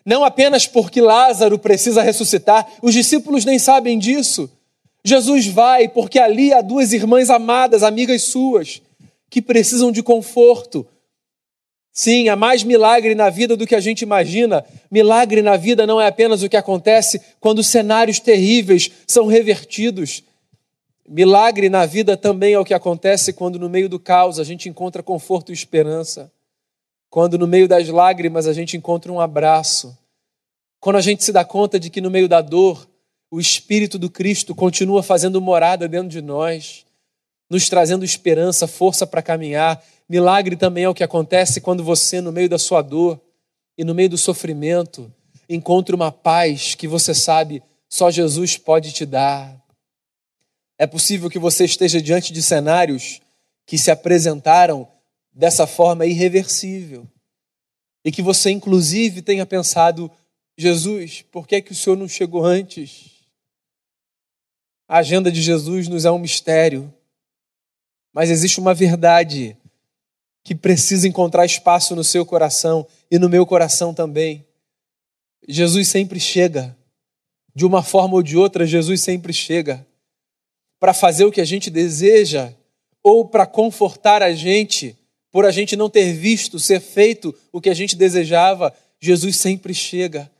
não 0.04 0.24
apenas 0.24 0.66
porque 0.66 1.00
Lázaro 1.00 1.58
precisa 1.58 2.02
ressuscitar, 2.02 2.66
os 2.82 2.94
discípulos 2.94 3.44
nem 3.44 3.58
sabem 3.58 3.98
disso. 3.98 4.50
Jesus 5.04 5.46
vai 5.46 5.88
porque 5.88 6.18
ali 6.18 6.52
há 6.52 6.60
duas 6.60 6.92
irmãs 6.92 7.30
amadas, 7.30 7.82
amigas 7.82 8.22
suas, 8.22 8.82
que 9.30 9.42
precisam 9.42 9.92
de 9.92 10.02
conforto, 10.02 10.86
Sim, 11.92 12.28
há 12.28 12.36
mais 12.36 12.62
milagre 12.62 13.14
na 13.14 13.28
vida 13.28 13.56
do 13.56 13.66
que 13.66 13.74
a 13.74 13.80
gente 13.80 14.02
imagina. 14.02 14.64
Milagre 14.90 15.42
na 15.42 15.56
vida 15.56 15.86
não 15.86 16.00
é 16.00 16.06
apenas 16.06 16.42
o 16.42 16.48
que 16.48 16.56
acontece 16.56 17.20
quando 17.40 17.62
cenários 17.62 18.20
terríveis 18.20 18.90
são 19.06 19.26
revertidos. 19.26 20.22
Milagre 21.08 21.68
na 21.68 21.86
vida 21.86 22.16
também 22.16 22.52
é 22.52 22.58
o 22.58 22.64
que 22.64 22.74
acontece 22.74 23.32
quando, 23.32 23.58
no 23.58 23.68
meio 23.68 23.88
do 23.88 23.98
caos, 23.98 24.38
a 24.38 24.44
gente 24.44 24.68
encontra 24.68 25.02
conforto 25.02 25.50
e 25.50 25.54
esperança. 25.54 26.30
Quando, 27.10 27.38
no 27.38 27.46
meio 27.46 27.66
das 27.66 27.88
lágrimas, 27.88 28.46
a 28.46 28.52
gente 28.52 28.76
encontra 28.76 29.10
um 29.10 29.18
abraço. 29.18 29.96
Quando 30.78 30.96
a 30.96 31.00
gente 31.00 31.24
se 31.24 31.32
dá 31.32 31.44
conta 31.44 31.80
de 31.80 31.88
que, 31.88 32.00
no 32.00 32.10
meio 32.10 32.28
da 32.28 32.42
dor, 32.42 32.86
o 33.30 33.40
Espírito 33.40 33.98
do 33.98 34.10
Cristo 34.10 34.54
continua 34.54 35.02
fazendo 35.02 35.40
morada 35.40 35.88
dentro 35.88 36.08
de 36.08 36.20
nós, 36.20 36.84
nos 37.48 37.68
trazendo 37.68 38.04
esperança, 38.04 38.66
força 38.66 39.06
para 39.06 39.22
caminhar 39.22 39.82
Milagre 40.08 40.56
também 40.56 40.84
é 40.84 40.88
o 40.88 40.94
que 40.94 41.04
acontece 41.04 41.60
quando 41.60 41.84
você, 41.84 42.20
no 42.20 42.32
meio 42.32 42.48
da 42.48 42.58
sua 42.58 42.80
dor 42.80 43.20
e 43.76 43.84
no 43.84 43.94
meio 43.94 44.08
do 44.08 44.16
sofrimento, 44.16 45.12
encontra 45.48 45.94
uma 45.94 46.10
paz 46.10 46.74
que 46.74 46.88
você 46.88 47.14
sabe 47.14 47.62
só 47.90 48.10
Jesus 48.10 48.56
pode 48.56 48.92
te 48.92 49.04
dar. 49.04 49.54
É 50.78 50.86
possível 50.86 51.28
que 51.28 51.38
você 51.38 51.66
esteja 51.66 52.00
diante 52.00 52.32
de 52.32 52.42
cenários 52.42 53.20
que 53.66 53.76
se 53.76 53.90
apresentaram 53.90 54.88
dessa 55.30 55.66
forma 55.66 56.06
irreversível 56.06 57.06
e 58.02 58.10
que 58.10 58.22
você, 58.22 58.50
inclusive, 58.50 59.20
tenha 59.20 59.44
pensado: 59.44 60.10
Jesus, 60.56 61.22
por 61.30 61.46
que, 61.46 61.56
é 61.56 61.60
que 61.60 61.72
o 61.72 61.74
Senhor 61.74 61.96
não 61.96 62.08
chegou 62.08 62.44
antes? 62.44 63.10
A 64.88 64.98
agenda 64.98 65.30
de 65.30 65.42
Jesus 65.42 65.86
nos 65.86 66.06
é 66.06 66.10
um 66.10 66.18
mistério, 66.18 66.92
mas 68.12 68.30
existe 68.30 68.60
uma 68.60 68.74
verdade 68.74 69.56
que 70.42 70.54
precisa 70.54 71.06
encontrar 71.06 71.44
espaço 71.44 71.94
no 71.94 72.02
seu 72.02 72.24
coração 72.24 72.86
e 73.10 73.18
no 73.18 73.28
meu 73.28 73.44
coração 73.44 73.92
também. 73.92 74.46
Jesus 75.46 75.88
sempre 75.88 76.18
chega, 76.18 76.76
de 77.54 77.66
uma 77.66 77.82
forma 77.82 78.14
ou 78.14 78.22
de 78.22 78.36
outra, 78.36 78.66
Jesus 78.66 79.00
sempre 79.00 79.32
chega 79.32 79.86
para 80.78 80.94
fazer 80.94 81.24
o 81.24 81.32
que 81.32 81.40
a 81.40 81.44
gente 81.44 81.70
deseja 81.70 82.52
ou 83.02 83.26
para 83.26 83.46
confortar 83.46 84.22
a 84.22 84.32
gente 84.32 84.96
por 85.30 85.44
a 85.44 85.50
gente 85.50 85.76
não 85.76 85.90
ter 85.90 86.12
visto 86.12 86.58
ser 86.58 86.80
feito 86.80 87.34
o 87.52 87.60
que 87.60 87.68
a 87.68 87.74
gente 87.74 87.96
desejava. 87.96 88.74
Jesus 89.00 89.36
sempre 89.36 89.74
chega. 89.74 90.30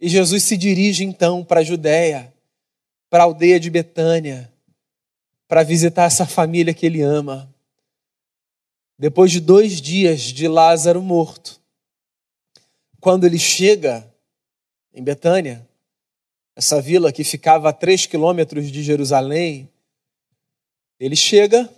E 0.00 0.08
Jesus 0.08 0.44
se 0.44 0.56
dirige 0.56 1.04
então 1.04 1.44
para 1.44 1.60
a 1.60 1.64
Judéia, 1.64 2.32
para 3.08 3.22
a 3.22 3.26
aldeia 3.26 3.58
de 3.58 3.70
Betânia, 3.70 4.50
para 5.48 5.62
visitar 5.62 6.04
essa 6.04 6.26
família 6.26 6.74
que 6.74 6.86
ele 6.86 7.02
ama. 7.02 7.52
Depois 8.98 9.30
de 9.30 9.40
dois 9.40 9.80
dias 9.80 10.22
de 10.22 10.48
Lázaro 10.48 11.02
morto, 11.02 11.60
quando 13.00 13.24
ele 13.24 13.38
chega 13.38 14.10
em 14.92 15.02
Betânia, 15.02 15.68
essa 16.56 16.80
vila 16.80 17.12
que 17.12 17.22
ficava 17.22 17.68
a 17.68 17.72
três 17.72 18.06
quilômetros 18.06 18.72
de 18.72 18.82
Jerusalém, 18.82 19.70
ele 20.98 21.14
chega, 21.14 21.70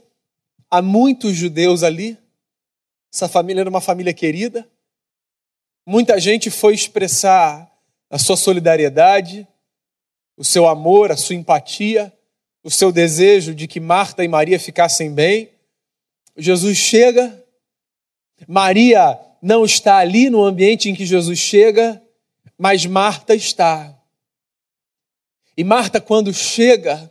há 0.70 0.80
muitos 0.80 1.34
judeus 1.34 1.82
ali, 1.82 2.16
essa 3.12 3.28
família 3.28 3.62
era 3.62 3.70
uma 3.70 3.80
família 3.80 4.14
querida, 4.14 4.68
muita 5.84 6.20
gente 6.20 6.50
foi 6.50 6.75
expressar 6.75 7.68
a 8.08 8.18
sua 8.18 8.37
solidariedade, 8.37 9.46
o 10.37 10.44
seu 10.44 10.68
amor, 10.68 11.10
a 11.10 11.16
sua 11.16 11.34
empatia, 11.34 12.16
o 12.68 12.70
seu 12.70 12.92
desejo 12.92 13.54
de 13.54 13.66
que 13.66 13.80
Marta 13.80 14.22
e 14.22 14.28
Maria 14.28 14.60
ficassem 14.60 15.10
bem. 15.10 15.48
Jesus 16.37 16.76
chega, 16.76 17.42
Maria 18.46 19.18
não 19.40 19.64
está 19.64 19.96
ali 19.96 20.28
no 20.28 20.44
ambiente 20.44 20.90
em 20.90 20.94
que 20.94 21.06
Jesus 21.06 21.38
chega, 21.38 21.98
mas 22.58 22.84
Marta 22.84 23.34
está. 23.34 23.98
E 25.56 25.64
Marta, 25.64 25.98
quando 25.98 26.30
chega, 26.34 27.10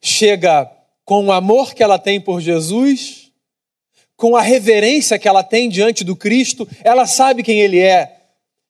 chega 0.00 0.64
com 1.04 1.26
o 1.26 1.32
amor 1.32 1.74
que 1.74 1.82
ela 1.82 1.98
tem 1.98 2.18
por 2.18 2.40
Jesus, 2.40 3.30
com 4.16 4.34
a 4.34 4.40
reverência 4.40 5.18
que 5.18 5.28
ela 5.28 5.42
tem 5.42 5.68
diante 5.68 6.02
do 6.02 6.16
Cristo, 6.16 6.66
ela 6.82 7.06
sabe 7.06 7.42
quem 7.42 7.60
ele 7.60 7.80
é. 7.80 8.16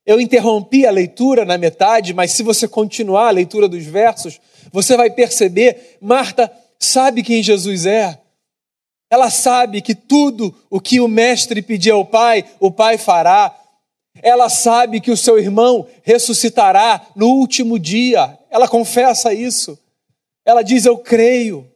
Eu 0.05 0.19
interrompi 0.19 0.85
a 0.85 0.91
leitura 0.91 1.45
na 1.45 1.57
metade, 1.57 2.13
mas 2.13 2.33
se 2.33 2.43
você 2.43 2.67
continuar 2.67 3.29
a 3.29 3.31
leitura 3.31 3.69
dos 3.69 3.85
versos, 3.85 4.41
você 4.71 4.95
vai 4.95 5.09
perceber, 5.09 5.97
Marta 6.01 6.51
sabe 6.79 7.23
quem 7.23 7.43
Jesus 7.43 7.85
é. 7.85 8.19
Ela 9.09 9.29
sabe 9.29 9.81
que 9.81 9.93
tudo 9.93 10.55
o 10.69 10.79
que 10.79 11.01
o 11.01 11.07
mestre 11.07 11.61
pedir 11.61 11.91
ao 11.91 12.05
Pai, 12.05 12.45
o 12.59 12.71
Pai 12.71 12.97
fará. 12.97 13.53
Ela 14.21 14.49
sabe 14.49 15.01
que 15.01 15.11
o 15.11 15.17
seu 15.17 15.37
irmão 15.37 15.85
ressuscitará 16.01 17.05
no 17.15 17.27
último 17.27 17.77
dia. 17.77 18.37
Ela 18.49 18.67
confessa 18.67 19.33
isso. 19.33 19.77
Ela 20.45 20.61
diz: 20.61 20.85
Eu 20.85 20.97
creio. 20.97 21.69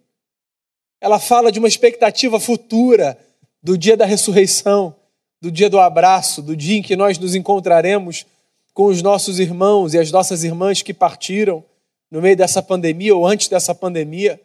Ela 1.02 1.20
fala 1.20 1.52
de 1.52 1.60
uma 1.60 1.68
expectativa 1.68 2.40
futura 2.40 3.18
do 3.62 3.78
dia 3.78 3.98
da 3.98 4.06
ressurreição, 4.06 4.96
do 5.42 5.52
dia 5.52 5.70
do 5.70 5.80
abraço, 5.80 6.42
do 6.42 6.56
dia 6.56 6.78
em 6.78 6.82
que 6.82 6.96
nós 6.96 7.20
nos 7.20 7.36
encontraremos 7.36 8.26
com 8.74 8.86
os 8.86 9.02
nossos 9.02 9.40
irmãos 9.40 9.94
e 9.94 10.00
as 10.00 10.12
nossas 10.12 10.44
irmãs 10.44 10.82
que 10.82 10.94
partiram 10.94 11.64
no 12.10 12.22
meio 12.22 12.36
dessa 12.36 12.62
pandemia 12.62 13.16
ou 13.16 13.26
antes 13.26 13.48
dessa 13.48 13.74
pandemia. 13.74 14.40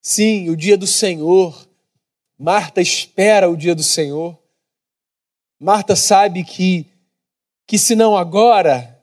Sim, 0.00 0.48
o 0.50 0.56
dia 0.56 0.76
do 0.76 0.86
Senhor. 0.86 1.66
Marta 2.38 2.80
espera 2.80 3.48
o 3.48 3.56
dia 3.56 3.74
do 3.74 3.82
Senhor. 3.82 4.38
Marta 5.58 5.96
sabe 5.96 6.44
que, 6.44 6.86
que 7.66 7.78
se 7.78 7.94
não 7.94 8.16
agora, 8.16 9.00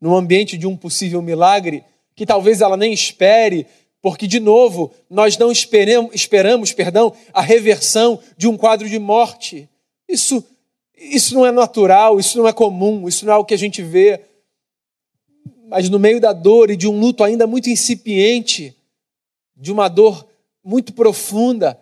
no 0.00 0.16
ambiente 0.16 0.56
de 0.56 0.66
um 0.66 0.76
possível 0.76 1.20
milagre, 1.20 1.84
que 2.14 2.24
talvez 2.24 2.60
ela 2.60 2.76
nem 2.76 2.92
espere, 2.92 3.66
porque, 4.02 4.26
de 4.26 4.40
novo, 4.40 4.92
nós 5.10 5.36
não 5.36 5.52
esperamos, 5.52 6.14
esperamos 6.14 6.72
perdão, 6.72 7.12
a 7.32 7.42
reversão 7.42 8.18
de 8.36 8.48
um 8.48 8.56
quadro 8.56 8.88
de 8.88 8.98
morte. 8.98 9.68
Isso, 10.08 10.42
isso 10.96 11.34
não 11.34 11.44
é 11.44 11.52
natural, 11.52 12.18
isso 12.18 12.38
não 12.38 12.48
é 12.48 12.52
comum, 12.52 13.06
isso 13.06 13.26
não 13.26 13.34
é 13.34 13.36
o 13.36 13.44
que 13.44 13.54
a 13.54 13.58
gente 13.58 13.82
vê. 13.82 14.22
Mas 15.70 15.88
no 15.88 15.98
meio 15.98 16.20
da 16.20 16.32
dor 16.32 16.70
e 16.70 16.76
de 16.76 16.88
um 16.88 16.98
luto 16.98 17.22
ainda 17.22 17.46
muito 17.46 17.70
incipiente, 17.70 18.76
de 19.56 19.70
uma 19.70 19.88
dor 19.88 20.28
muito 20.62 20.92
profunda, 20.92 21.80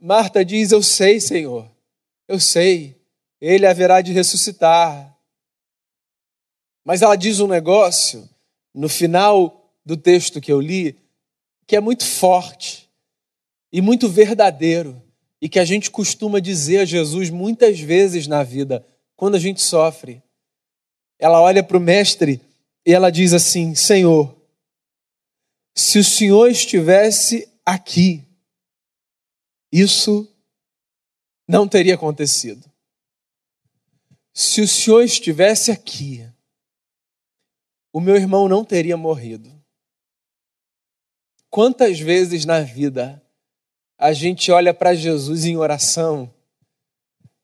Marta 0.00 0.44
diz: 0.44 0.72
Eu 0.72 0.82
sei, 0.82 1.20
Senhor, 1.20 1.70
eu 2.26 2.40
sei 2.40 2.94
ele 3.46 3.66
haverá 3.66 4.00
de 4.00 4.10
ressuscitar. 4.10 5.14
Mas 6.82 7.02
ela 7.02 7.14
diz 7.14 7.40
um 7.40 7.46
negócio 7.46 8.28
no 8.72 8.88
final 8.88 9.70
do 9.84 9.98
texto 9.98 10.40
que 10.40 10.50
eu 10.50 10.60
li 10.60 10.96
que 11.66 11.76
é 11.76 11.80
muito 11.80 12.04
forte 12.06 12.88
e 13.70 13.82
muito 13.82 14.08
verdadeiro 14.08 15.02
e 15.42 15.48
que 15.48 15.58
a 15.58 15.64
gente 15.64 15.90
costuma 15.90 16.40
dizer 16.40 16.78
a 16.78 16.84
Jesus 16.86 17.28
muitas 17.28 17.78
vezes 17.78 18.26
na 18.26 18.42
vida, 18.42 18.84
quando 19.14 19.34
a 19.34 19.38
gente 19.38 19.60
sofre. 19.60 20.22
Ela 21.18 21.40
olha 21.40 21.62
para 21.62 21.76
o 21.76 21.80
Mestre 21.80 22.40
e 22.86 22.92
ela 22.92 23.10
diz 23.10 23.32
assim: 23.32 23.74
Senhor, 23.74 24.36
se 25.74 25.98
o 25.98 26.04
Senhor 26.04 26.48
estivesse 26.48 27.50
aqui, 27.64 28.24
isso 29.72 30.30
não 31.48 31.66
teria 31.66 31.94
acontecido. 31.94 32.70
Se 34.32 34.60
o 34.60 34.68
Senhor 34.68 35.02
estivesse 35.02 35.70
aqui, 35.70 36.28
o 37.92 38.00
meu 38.00 38.16
irmão 38.16 38.48
não 38.48 38.64
teria 38.64 38.96
morrido. 38.96 39.52
Quantas 41.48 42.00
vezes 42.00 42.44
na 42.44 42.60
vida 42.60 43.22
a 43.96 44.12
gente 44.12 44.50
olha 44.50 44.74
para 44.74 44.94
Jesus 44.94 45.44
em 45.44 45.56
oração 45.56 46.32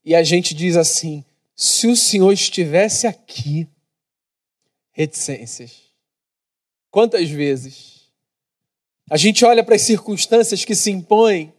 e 0.03 0.13
a 0.13 0.23
gente 0.23 0.53
diz 0.53 0.75
assim: 0.75 1.23
se 1.55 1.87
o 1.87 1.95
Senhor 1.95 2.31
estivesse 2.31 3.07
aqui, 3.07 3.69
reticências. 4.91 5.71
Quantas 6.89 7.29
vezes 7.29 8.01
a 9.09 9.17
gente 9.17 9.43
olha 9.43 9.63
para 9.63 9.75
as 9.75 9.81
circunstâncias 9.81 10.63
que 10.63 10.75
se 10.75 10.91
impõem 10.91 11.53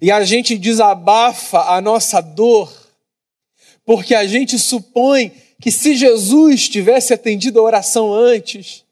e 0.00 0.10
a 0.10 0.22
gente 0.24 0.56
desabafa 0.56 1.74
a 1.74 1.80
nossa 1.80 2.20
dor 2.20 2.80
porque 3.84 4.14
a 4.14 4.24
gente 4.24 4.56
supõe 4.58 5.32
que 5.60 5.72
se 5.72 5.96
Jesus 5.96 6.68
tivesse 6.68 7.12
atendido 7.12 7.58
a 7.58 7.62
oração 7.62 8.14
antes, 8.14 8.84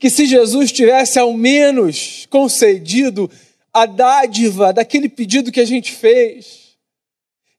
que 0.00 0.10
se 0.10 0.26
Jesus 0.26 0.72
tivesse 0.72 1.18
ao 1.18 1.32
menos 1.32 2.26
concedido 2.28 3.30
a 3.72 3.86
dádiva 3.86 4.72
daquele 4.72 5.08
pedido 5.08 5.52
que 5.52 5.60
a 5.60 5.64
gente 5.64 5.92
fez, 5.92 6.76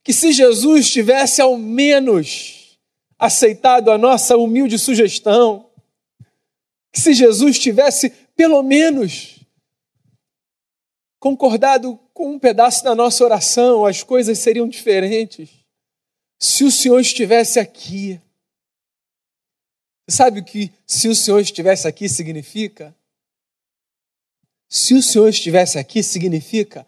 que 0.04 0.12
se 0.12 0.30
Jesus 0.32 0.90
tivesse 0.90 1.40
ao 1.40 1.56
menos 1.56 2.57
aceitado 3.18 3.90
a 3.90 3.98
nossa 3.98 4.36
humilde 4.36 4.78
sugestão, 4.78 5.68
que 6.92 7.00
se 7.00 7.12
Jesus 7.12 7.58
tivesse 7.58 8.10
pelo 8.36 8.62
menos 8.62 9.40
concordado 11.18 11.98
com 12.14 12.30
um 12.30 12.38
pedaço 12.38 12.84
da 12.84 12.94
nossa 12.94 13.24
oração, 13.24 13.84
as 13.84 14.02
coisas 14.02 14.38
seriam 14.38 14.68
diferentes. 14.68 15.50
Se 16.38 16.64
o 16.64 16.70
Senhor 16.70 17.00
estivesse 17.00 17.58
aqui, 17.58 18.20
sabe 20.08 20.40
o 20.40 20.44
que 20.44 20.72
se 20.86 21.08
o 21.08 21.14
Senhor 21.14 21.40
estivesse 21.40 21.88
aqui 21.88 22.08
significa? 22.08 22.94
Se 24.68 24.94
o 24.94 25.02
Senhor 25.02 25.28
estivesse 25.28 25.78
aqui 25.78 26.02
significa 26.02 26.86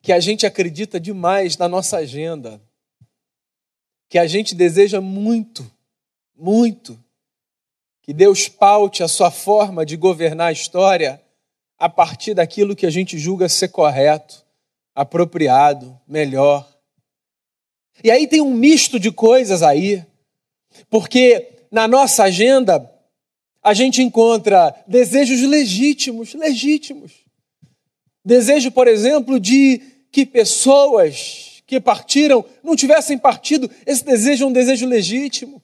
que 0.00 0.12
a 0.12 0.20
gente 0.20 0.46
acredita 0.46 0.98
demais 0.98 1.56
na 1.56 1.68
nossa 1.68 1.98
agenda, 1.98 2.62
que 4.08 4.18
a 4.18 4.26
gente 4.26 4.54
deseja 4.54 5.00
muito, 5.00 5.70
muito, 6.36 6.98
que 8.02 8.12
Deus 8.12 8.48
paute 8.48 9.02
a 9.02 9.08
sua 9.08 9.30
forma 9.30 9.84
de 9.84 9.96
governar 9.96 10.48
a 10.48 10.52
história 10.52 11.20
a 11.78 11.88
partir 11.88 12.34
daquilo 12.34 12.74
que 12.74 12.86
a 12.86 12.90
gente 12.90 13.18
julga 13.18 13.48
ser 13.48 13.68
correto, 13.68 14.44
apropriado, 14.94 15.98
melhor. 16.08 16.66
E 18.02 18.10
aí 18.10 18.26
tem 18.26 18.40
um 18.40 18.54
misto 18.54 18.98
de 18.98 19.12
coisas 19.12 19.62
aí, 19.62 20.04
porque 20.88 21.66
na 21.70 21.86
nossa 21.86 22.24
agenda 22.24 22.90
a 23.62 23.74
gente 23.74 24.02
encontra 24.02 24.74
desejos 24.86 25.42
legítimos, 25.42 26.32
legítimos. 26.32 27.12
Desejo, 28.24 28.70
por 28.70 28.88
exemplo, 28.88 29.38
de 29.38 29.80
que 30.10 30.24
pessoas 30.24 31.47
que 31.68 31.78
partiram 31.78 32.42
não 32.64 32.74
tivessem 32.74 33.18
partido, 33.18 33.70
esse 33.86 34.02
desejo 34.02 34.44
é 34.44 34.46
um 34.46 34.52
desejo 34.52 34.86
legítimo. 34.86 35.62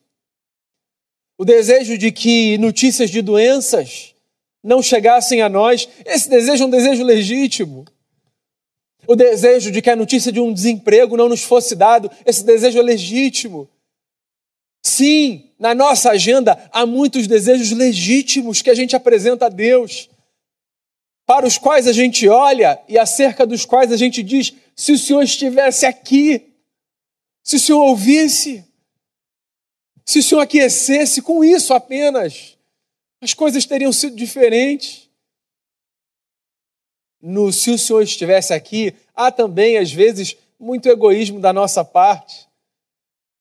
O 1.38 1.46
desejo 1.46 1.96
de 1.96 2.12
que 2.12 2.58
notícias 2.58 3.08
de 3.08 3.22
doenças 3.22 4.14
não 4.62 4.82
chegassem 4.82 5.40
a 5.40 5.48
nós, 5.48 5.88
esse 6.04 6.28
desejo 6.28 6.64
é 6.64 6.66
um 6.66 6.70
desejo 6.70 7.02
legítimo. 7.02 7.86
O 9.06 9.16
desejo 9.16 9.72
de 9.72 9.80
que 9.80 9.88
a 9.88 9.96
notícia 9.96 10.30
de 10.30 10.40
um 10.40 10.52
desemprego 10.52 11.16
não 11.16 11.28
nos 11.28 11.42
fosse 11.42 11.74
dado, 11.74 12.10
esse 12.26 12.44
desejo 12.44 12.78
é 12.78 12.82
legítimo. 12.82 13.66
Sim, 14.82 15.52
na 15.58 15.74
nossa 15.74 16.10
agenda 16.10 16.68
há 16.70 16.84
muitos 16.84 17.26
desejos 17.26 17.70
legítimos 17.72 18.60
que 18.60 18.68
a 18.68 18.74
gente 18.74 18.94
apresenta 18.94 19.46
a 19.46 19.48
Deus, 19.48 20.10
para 21.26 21.46
os 21.46 21.56
quais 21.56 21.88
a 21.88 21.92
gente 21.92 22.28
olha 22.28 22.78
e 22.86 22.98
acerca 22.98 23.46
dos 23.46 23.64
quais 23.64 23.90
a 23.90 23.96
gente 23.96 24.22
diz: 24.22 24.52
se 24.76 24.92
o 24.92 24.98
Senhor 24.98 25.22
estivesse 25.22 25.86
aqui, 25.86 26.52
se 27.42 27.56
o 27.56 27.60
Senhor 27.60 27.82
ouvisse, 27.82 28.64
se 30.04 30.18
o 30.18 30.22
Senhor 30.22 30.40
aquecesse 30.40 31.22
com 31.22 31.44
isso 31.44 31.72
apenas, 31.72 32.56
as 33.20 33.32
coisas 33.32 33.64
teriam 33.64 33.92
sido 33.92 34.16
diferentes 34.16 35.08
no 37.20 37.50
se 37.50 37.70
o 37.70 37.78
Senhor 37.78 38.02
estivesse 38.02 38.52
aqui, 38.52 38.94
há 39.14 39.32
também, 39.32 39.78
às 39.78 39.90
vezes, 39.90 40.36
muito 40.60 40.88
egoísmo 40.90 41.40
da 41.40 41.54
nossa 41.54 41.82
parte. 41.82 42.46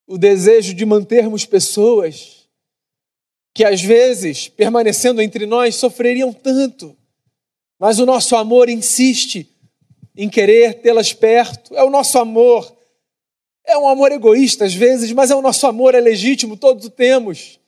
O 0.08 0.18
desejo 0.18 0.74
de 0.74 0.86
mantermos 0.86 1.46
pessoas 1.46 2.48
que, 3.54 3.66
às 3.66 3.82
vezes, 3.82 4.48
permanecendo 4.48 5.22
entre 5.22 5.46
nós, 5.46 5.76
sofreriam 5.76 6.32
tanto, 6.32 6.96
mas 7.78 8.00
o 8.00 8.06
nosso 8.06 8.38
amor 8.38 8.70
insiste 8.70 9.53
em 10.16 10.30
querer 10.30 10.82
tê-las 10.82 11.14
perto. 11.14 11.76
É 11.76 11.84
o 11.84 11.90
nosso 11.90 12.18
amor. 12.18 12.78
É 13.66 13.78
um 13.78 13.88
amor 13.88 14.12
egoísta 14.12 14.66
às 14.66 14.74
vezes, 14.74 15.12
mas 15.12 15.32
é 15.32 15.36
o 15.36 15.42
nosso 15.42 15.66
amor, 15.66 15.96
é 15.96 16.02
legítimo, 16.02 16.58
todos 16.58 16.90
temos. 16.90 17.60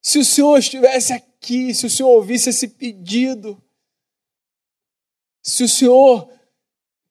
Se 0.00 0.18
o 0.18 0.24
Senhor 0.24 0.56
estivesse 0.56 1.12
aqui, 1.12 1.74
se 1.74 1.84
o 1.84 1.90
Senhor 1.90 2.08
ouvisse 2.10 2.48
esse 2.48 2.68
pedido, 2.68 3.60
se 5.42 5.64
o 5.64 5.68
Senhor, 5.68 6.30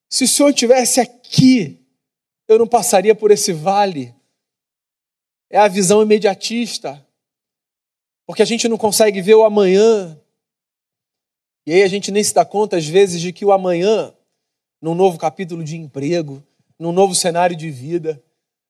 se 0.10 0.24
o 0.24 0.28
Senhor 0.28 0.54
tivesse 0.54 1.00
aqui, 1.00 1.86
eu 2.48 2.58
não 2.58 2.68
passaria 2.68 3.14
por 3.14 3.32
esse 3.32 3.54
vale. 3.54 4.16
É 5.50 5.60
a 5.60 5.68
visão 5.68 6.02
imediatista. 6.02 7.06
porque 8.26 8.42
a 8.42 8.46
gente 8.46 8.68
não 8.68 8.78
consegue 8.78 9.22
ver 9.22 9.36
o 9.36 9.44
amanhã. 9.44 10.20
E 11.66 11.74
aí 11.74 11.84
a 11.84 11.88
gente 11.88 12.12
nem 12.12 12.24
se 12.24 12.34
dá 12.34 12.46
conta, 12.46 12.78
às 12.78 12.88
vezes, 12.88 13.20
de 13.22 13.34
que 13.34 13.44
o 13.44 13.52
amanhã, 13.52 14.15
num 14.86 14.94
novo 14.94 15.18
capítulo 15.18 15.64
de 15.64 15.76
emprego, 15.76 16.44
num 16.78 16.92
novo 16.92 17.16
cenário 17.16 17.56
de 17.56 17.72
vida, 17.72 18.22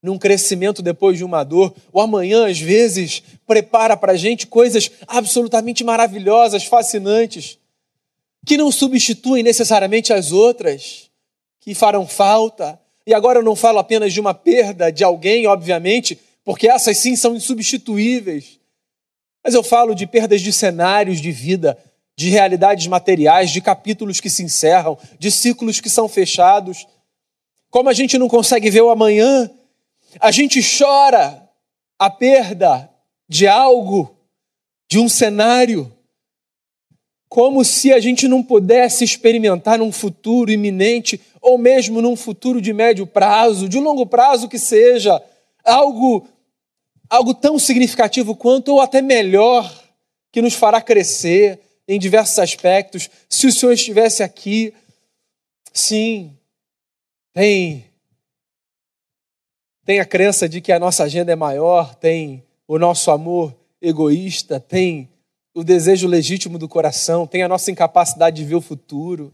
num 0.01 0.17
crescimento 0.17 0.81
depois 0.81 1.17
de 1.17 1.25
uma 1.25 1.43
dor, 1.43 1.75
o 1.91 1.99
amanhã, 1.99 2.47
às 2.49 2.57
vezes, 2.57 3.21
prepara 3.45 3.97
para 3.97 4.13
a 4.13 4.15
gente 4.15 4.47
coisas 4.47 4.89
absolutamente 5.05 5.83
maravilhosas, 5.83 6.63
fascinantes, 6.63 7.59
que 8.45 8.55
não 8.55 8.71
substituem 8.71 9.43
necessariamente 9.43 10.13
as 10.13 10.31
outras, 10.31 11.11
que 11.59 11.75
farão 11.75 12.07
falta. 12.07 12.79
E 13.05 13.13
agora 13.13 13.39
eu 13.39 13.43
não 13.43 13.53
falo 13.53 13.79
apenas 13.79 14.13
de 14.13 14.21
uma 14.21 14.33
perda 14.33 14.89
de 14.89 15.03
alguém, 15.03 15.47
obviamente, 15.47 16.17
porque 16.45 16.69
essas 16.69 16.97
sim 16.97 17.17
são 17.17 17.35
insubstituíveis. 17.35 18.57
Mas 19.43 19.53
eu 19.53 19.61
falo 19.61 19.93
de 19.93 20.07
perdas 20.07 20.39
de 20.39 20.53
cenários 20.53 21.19
de 21.19 21.33
vida, 21.33 21.77
de 22.15 22.29
realidades 22.29 22.87
materiais, 22.87 23.51
de 23.51 23.61
capítulos 23.61 24.19
que 24.19 24.29
se 24.29 24.43
encerram, 24.43 24.97
de 25.19 25.29
ciclos 25.29 25.81
que 25.81 25.89
são 25.89 26.07
fechados. 26.07 26.87
Como 27.69 27.89
a 27.89 27.93
gente 27.93 28.17
não 28.17 28.29
consegue 28.29 28.69
ver 28.69 28.81
o 28.81 28.89
amanhã, 28.89 29.49
a 30.19 30.31
gente 30.31 30.61
chora 30.61 31.47
a 31.99 32.09
perda 32.09 32.89
de 33.27 33.47
algo, 33.47 34.15
de 34.87 34.99
um 34.99 35.09
cenário, 35.09 35.91
como 37.27 37.65
se 37.65 37.91
a 37.91 37.99
gente 37.99 38.27
não 38.27 38.41
pudesse 38.41 39.03
experimentar 39.03 39.77
num 39.77 39.91
futuro 39.91 40.51
iminente, 40.51 41.19
ou 41.41 41.57
mesmo 41.57 42.01
num 42.01 42.15
futuro 42.15 42.61
de 42.61 42.71
médio 42.71 43.05
prazo, 43.05 43.67
de 43.67 43.77
longo 43.77 44.05
prazo 44.05 44.47
que 44.47 44.57
seja, 44.57 45.21
algo 45.63 46.27
algo 47.09 47.33
tão 47.33 47.59
significativo 47.59 48.35
quanto, 48.35 48.73
ou 48.73 48.81
até 48.81 49.01
melhor, 49.01 49.71
que 50.31 50.41
nos 50.41 50.53
fará 50.53 50.81
crescer 50.81 51.59
em 51.87 51.99
diversos 51.99 52.39
aspectos. 52.39 53.09
Se 53.29 53.47
o 53.47 53.51
Senhor 53.51 53.71
estivesse 53.73 54.23
aqui, 54.23 54.73
sim, 55.73 56.35
tem, 57.33 57.85
tem 59.83 59.99
a 59.99 60.05
crença 60.05 60.47
de 60.47 60.61
que 60.61 60.71
a 60.71 60.79
nossa 60.79 61.03
agenda 61.03 61.31
é 61.31 61.35
maior, 61.35 61.95
tem 61.95 62.43
o 62.67 62.79
nosso 62.79 63.11
amor 63.11 63.55
egoísta, 63.81 64.59
tem 64.59 65.09
o 65.53 65.63
desejo 65.63 66.07
legítimo 66.07 66.57
do 66.57 66.67
coração, 66.67 67.27
tem 67.27 67.43
a 67.43 67.47
nossa 67.47 67.71
incapacidade 67.71 68.37
de 68.37 68.45
ver 68.45 68.55
o 68.55 68.61
futuro, 68.61 69.33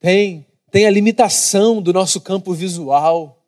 tem, 0.00 0.46
tem 0.70 0.86
a 0.86 0.90
limitação 0.90 1.80
do 1.80 1.92
nosso 1.92 2.20
campo 2.20 2.52
visual. 2.52 3.42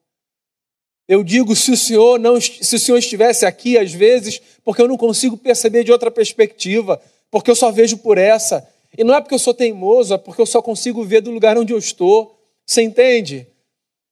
Eu 1.09 1.25
digo, 1.25 1.57
se 1.57 1.73
o 1.73 1.77
Senhor 1.77 2.19
não, 2.19 2.41
se 2.41 2.77
o 2.77 2.79
Senhor 2.79 2.99
estivesse 2.99 3.47
aqui 3.47 3.79
às 3.79 3.93
vezes, 3.93 4.41
porque 4.63 4.83
eu 4.83 4.89
não 4.89 4.97
consigo 4.97 5.37
perceber 5.37 5.83
de 5.83 5.91
outra 5.91 6.11
perspectiva, 6.11 7.01
porque 7.31 7.51
eu 7.51 7.57
só 7.57 7.71
vejo 7.71 7.99
por 7.99 8.19
essa. 8.19 8.67
E 8.97 9.05
não 9.05 9.15
é 9.15 9.21
porque 9.21 9.35
eu 9.35 9.39
sou 9.39 9.55
teimoso, 9.55 10.15
é 10.15 10.19
porque 10.19 10.41
eu 10.41 10.47
só 10.47 10.63
consigo 10.63 11.05
ver 11.05 11.21
do 11.21 11.31
lugar 11.31 11.59
onde 11.59 11.73
eu 11.73 11.79
estou. 11.79 12.39
Você 12.67 12.83
entende? 12.83 13.47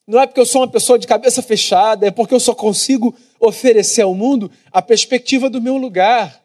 Não 0.07 0.21
é 0.21 0.27
porque 0.27 0.41
eu 0.41 0.47
sou 0.47 0.61
uma 0.61 0.71
pessoa 0.71 0.99
de 0.99 1.07
cabeça 1.07 1.43
fechada, 1.43 2.07
é 2.07 2.11
porque 2.11 2.35
eu 2.35 2.41
só 2.41 2.55
consigo 2.55 3.15
oferecer 3.41 4.03
ao 4.03 4.15
mundo 4.15 4.51
a 4.71 4.81
perspectiva 4.81 5.51
do 5.51 5.61
meu 5.61 5.77
lugar. 5.77 6.43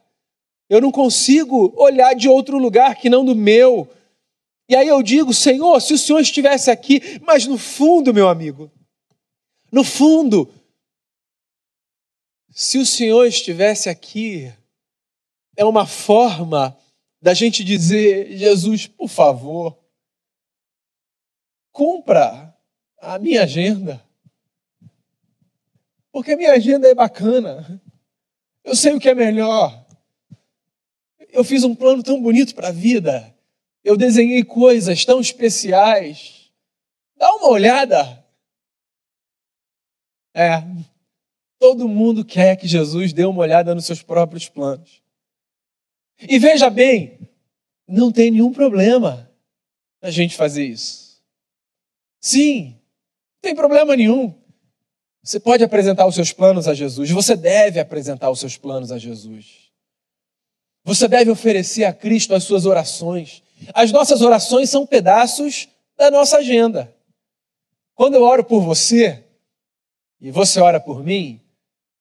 Eu 0.69 0.81
não 0.81 0.91
consigo 0.91 1.73
olhar 1.75 2.15
de 2.15 2.27
outro 2.27 2.57
lugar 2.57 2.95
que 2.95 3.09
não 3.09 3.23
do 3.23 3.35
meu. 3.35 3.87
E 4.67 4.75
aí 4.75 4.87
eu 4.87 5.03
digo, 5.03 5.33
Senhor, 5.33 5.79
se 5.81 5.93
o 5.93 5.97
Senhor 5.97 6.19
estivesse 6.19 6.71
aqui, 6.71 7.19
mas 7.21 7.45
no 7.45 7.57
fundo, 7.57 8.13
meu 8.13 8.29
amigo, 8.29 8.71
no 9.71 9.83
fundo, 9.83 10.49
se 12.49 12.77
o 12.77 12.85
Senhor 12.85 13.25
estivesse 13.25 13.89
aqui, 13.89 14.51
é 15.55 15.65
uma 15.65 15.85
forma 15.85 16.77
da 17.21 17.33
gente 17.33 17.63
dizer: 17.63 18.35
Jesus, 18.37 18.87
por 18.87 19.07
favor, 19.07 19.77
cumpra 21.71 22.55
a 22.99 23.17
minha 23.19 23.43
agenda. 23.43 24.03
Porque 26.11 26.33
a 26.33 26.37
minha 26.37 26.53
agenda 26.53 26.87
é 26.87 26.95
bacana. 26.95 27.81
Eu 28.63 28.75
sei 28.75 28.93
o 28.93 28.99
que 28.99 29.09
é 29.09 29.15
melhor. 29.15 29.85
Eu 31.29 31.43
fiz 31.43 31.63
um 31.63 31.73
plano 31.73 32.03
tão 32.03 32.21
bonito 32.21 32.53
para 32.53 32.67
a 32.67 32.73
vida. 32.73 33.33
Eu 33.83 33.95
desenhei 33.95 34.43
coisas 34.43 35.05
tão 35.05 35.21
especiais. 35.21 36.51
Dá 37.15 37.33
uma 37.35 37.49
olhada. 37.49 38.23
É. 40.33 40.61
Todo 41.57 41.87
mundo 41.87 42.25
quer 42.25 42.55
que 42.57 42.67
Jesus 42.67 43.13
dê 43.13 43.23
uma 43.23 43.41
olhada 43.41 43.73
nos 43.73 43.85
seus 43.85 44.01
próprios 44.01 44.49
planos. 44.49 45.00
E 46.27 46.37
veja 46.39 46.69
bem, 46.69 47.19
não 47.87 48.11
tem 48.11 48.31
nenhum 48.31 48.53
problema 48.53 49.29
a 50.01 50.09
gente 50.09 50.35
fazer 50.35 50.65
isso. 50.65 51.21
Sim, 52.19 52.71
não 52.71 53.41
tem 53.41 53.55
problema 53.55 53.95
nenhum. 53.95 54.33
Você 55.23 55.39
pode 55.39 55.63
apresentar 55.63 56.07
os 56.07 56.15
seus 56.15 56.31
planos 56.31 56.67
a 56.67 56.73
Jesus, 56.73 57.09
você 57.11 57.35
deve 57.35 57.79
apresentar 57.79 58.29
os 58.29 58.39
seus 58.39 58.57
planos 58.57 58.91
a 58.91 58.97
Jesus. 58.97 59.71
Você 60.83 61.07
deve 61.07 61.29
oferecer 61.29 61.83
a 61.83 61.93
Cristo 61.93 62.33
as 62.33 62.43
suas 62.43 62.65
orações. 62.65 63.43
As 63.73 63.91
nossas 63.91 64.21
orações 64.21 64.69
são 64.69 64.85
pedaços 64.85 65.67
da 65.95 66.09
nossa 66.09 66.37
agenda. 66.37 66.93
Quando 67.93 68.15
eu 68.15 68.23
oro 68.23 68.43
por 68.43 68.61
você, 68.61 69.23
e 70.19 70.31
você 70.31 70.59
ora 70.59 70.79
por 70.79 71.03
mim, 71.03 71.39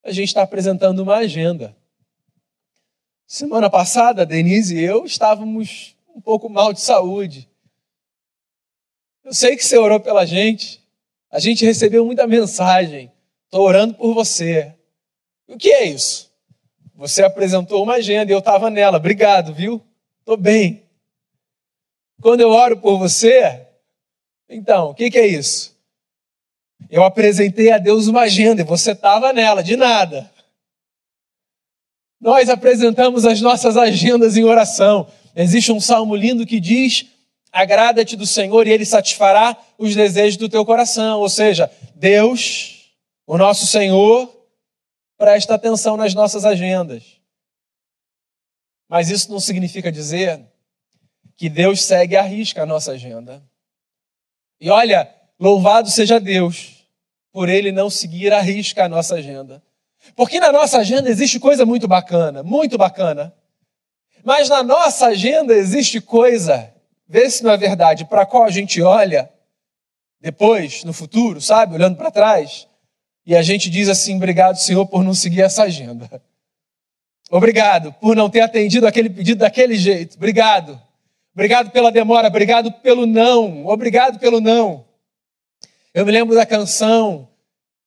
a 0.03 0.11
gente 0.13 0.29
está 0.29 0.43
apresentando 0.43 1.01
uma 1.01 1.17
agenda. 1.17 1.77
Semana 3.33 3.71
passada, 3.71 4.27
Denise 4.27 4.77
e 4.77 4.83
eu 4.83 5.05
estávamos 5.05 5.95
um 6.17 6.21
pouco 6.21 6.49
mal 6.49 6.73
de 6.73 6.81
saúde. 6.81 7.49
Eu 9.25 9.33
sei 9.33 9.55
que 9.57 9.65
você 9.65 9.79
orou 9.79 10.01
pela 10.01 10.27
gente. 10.27 10.85
A 11.31 11.39
gente 11.39 11.65
recebeu 11.65 12.05
muita 12.05 12.27
mensagem. 12.27 13.09
Estou 13.45 13.65
orando 13.65 13.95
por 13.95 14.15
você. 14.15 14.75
O 15.47 15.57
que 15.57 15.71
é 15.71 15.85
isso? 15.85 16.29
Você 16.97 17.23
apresentou 17.23 17.85
uma 17.85 17.95
agenda 17.95 18.33
e 18.33 18.35
eu 18.35 18.41
estava 18.41 18.69
nela. 18.69 18.97
Obrigado, 18.97 19.55
viu? 19.55 19.81
Estou 20.19 20.37
bem. 20.37 20.83
Quando 22.21 22.41
eu 22.41 22.51
oro 22.51 22.79
por 22.79 22.99
você, 22.99 23.65
então, 24.49 24.91
o 24.91 24.95
que, 24.95 25.09
que 25.09 25.19
é 25.19 25.27
isso? 25.29 25.79
Eu 26.91 27.05
apresentei 27.05 27.71
a 27.71 27.79
Deus 27.79 28.09
uma 28.09 28.23
agenda 28.23 28.63
e 28.63 28.65
você 28.65 28.91
estava 28.91 29.33
nela, 29.33 29.63
de 29.63 29.77
nada. 29.77 30.29
Nós 32.21 32.49
apresentamos 32.51 33.25
as 33.25 33.41
nossas 33.41 33.77
agendas 33.77 34.37
em 34.37 34.45
oração. 34.45 35.09
Existe 35.35 35.73
um 35.73 35.81
salmo 35.81 36.15
lindo 36.15 36.45
que 36.45 36.61
diz: 36.61 37.07
Agrada-te 37.51 38.17
do 38.17 38.27
Senhor 38.27 38.67
e 38.67 38.71
Ele 38.71 38.85
satisfará 38.85 39.57
os 39.79 39.95
desejos 39.95 40.37
do 40.37 40.49
teu 40.49 40.65
coração. 40.67 41.21
Ou 41.21 41.29
seja, 41.29 41.71
Deus, 41.95 42.93
o 43.27 43.39
nosso 43.39 43.67
Senhor, 43.67 44.31
presta 45.17 45.55
atenção 45.55 45.97
nas 45.97 46.15
nossas 46.15 46.45
agendas. 46.45 47.03
Mas 48.89 49.09
isso 49.09 49.31
não 49.31 49.41
significa 49.41 49.91
dizer 49.91 50.45
que 51.37 51.49
Deus 51.49 51.83
segue 51.83 52.17
à 52.17 52.23
risca 52.23 52.63
a 52.63 52.67
nossa 52.67 52.93
agenda. 52.93 53.43
E 54.61 54.69
olha, 54.69 55.09
Louvado 55.39 55.89
seja 55.89 56.21
Deus 56.21 56.85
por 57.33 57.49
ele 57.49 57.73
não 57.73 57.89
seguir 57.89 58.31
a 58.31 58.43
risca 58.43 58.85
a 58.85 58.89
nossa 58.89 59.15
agenda. 59.15 59.63
Porque 60.17 60.41
na 60.41 60.53
nossa 60.53 60.79
agenda 60.79 61.09
existe 61.09 61.39
coisa 61.39 61.67
muito 61.67 61.87
bacana, 61.87 62.43
muito 62.43 62.77
bacana. 62.79 63.35
Mas 64.25 64.49
na 64.49 64.63
nossa 64.63 65.07
agenda 65.07 65.55
existe 65.55 66.01
coisa, 66.01 66.73
vê 67.09 67.29
se 67.31 67.43
não 67.43 67.51
é 67.51 67.57
verdade, 67.57 68.05
para 68.05 68.27
qual 68.27 68.45
a 68.45 68.51
gente 68.51 68.83
olha 68.83 69.31
depois, 70.21 70.85
no 70.85 70.93
futuro, 70.93 71.41
sabe, 71.41 71.75
olhando 71.75 71.97
para 71.97 72.11
trás, 72.11 72.69
e 73.25 73.35
a 73.35 73.43
gente 73.43 73.71
diz 73.71 73.89
assim: 73.89 74.17
obrigado, 74.17 74.57
Senhor, 74.57 74.87
por 74.87 75.03
não 75.03 75.15
seguir 75.15 75.43
essa 75.43 75.63
agenda. 75.63 76.23
Obrigado 77.31 77.93
por 77.95 78.17
não 78.17 78.29
ter 78.29 78.41
atendido 78.41 78.87
aquele 78.87 79.09
pedido 79.09 79.39
daquele 79.39 79.77
jeito. 79.77 80.17
Obrigado. 80.17 80.81
Obrigado 81.33 81.71
pela 81.71 81.93
demora, 81.93 82.27
obrigado 82.27 82.73
pelo 82.73 83.07
não, 83.07 83.67
obrigado 83.67 84.19
pelo 84.19 84.41
não. 84.41 84.85
Eu 85.95 86.05
me 86.05 86.11
lembro 86.11 86.35
da 86.35 86.45
canção 86.45 87.29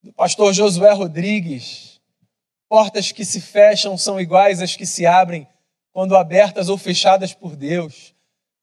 do 0.02 0.13
pastor 0.13 0.54
Josué 0.54 0.93
Rodrigues: 0.93 1.92
Portas 2.73 3.12
que 3.12 3.23
se 3.23 3.39
fecham 3.39 3.95
são 3.95 4.19
iguais 4.19 4.59
às 4.59 4.75
que 4.75 4.83
se 4.83 5.05
abrem 5.05 5.47
quando 5.91 6.15
abertas 6.15 6.69
ou 6.69 6.75
fechadas 6.75 7.31
por 7.31 7.55
Deus. 7.55 8.15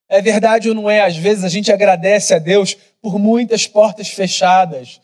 É 0.08 0.20
verdade 0.20 0.68
ou 0.68 0.74
não 0.74 0.90
é? 0.90 1.00
Às 1.02 1.16
vezes 1.16 1.44
a 1.44 1.48
gente 1.48 1.70
agradece 1.70 2.34
a 2.34 2.40
Deus 2.40 2.76
por 3.00 3.20
muitas 3.20 3.68
portas 3.68 4.08
fechadas. 4.08 5.00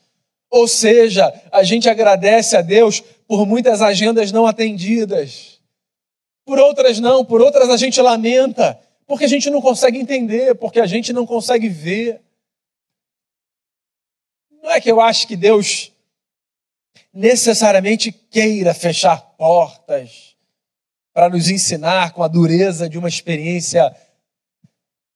Ou 0.50 0.66
seja, 0.66 1.32
a 1.52 1.62
gente 1.62 1.88
agradece 1.88 2.56
a 2.56 2.62
Deus 2.62 3.00
por 3.28 3.46
muitas 3.46 3.80
agendas 3.80 4.32
não 4.32 4.44
atendidas. 4.44 5.60
Por 6.44 6.58
outras 6.58 6.98
não, 6.98 7.24
por 7.24 7.40
outras 7.40 7.70
a 7.70 7.76
gente 7.76 8.00
lamenta, 8.00 8.76
porque 9.06 9.26
a 9.26 9.28
gente 9.28 9.48
não 9.50 9.62
consegue 9.62 10.00
entender, 10.00 10.56
porque 10.56 10.80
a 10.80 10.86
gente 10.86 11.12
não 11.12 11.24
consegue 11.24 11.68
ver. 11.68 12.20
Não 14.60 14.68
é 14.68 14.80
que 14.80 14.90
eu 14.90 15.00
acho 15.00 15.28
que 15.28 15.36
Deus 15.36 15.92
necessariamente 17.12 18.12
queira 18.12 18.74
fechar 18.74 19.20
portas 19.36 20.36
para 21.12 21.28
nos 21.28 21.48
ensinar 21.48 22.12
com 22.12 22.22
a 22.22 22.28
dureza 22.28 22.88
de 22.88 22.98
uma 22.98 23.08
experiência 23.08 23.94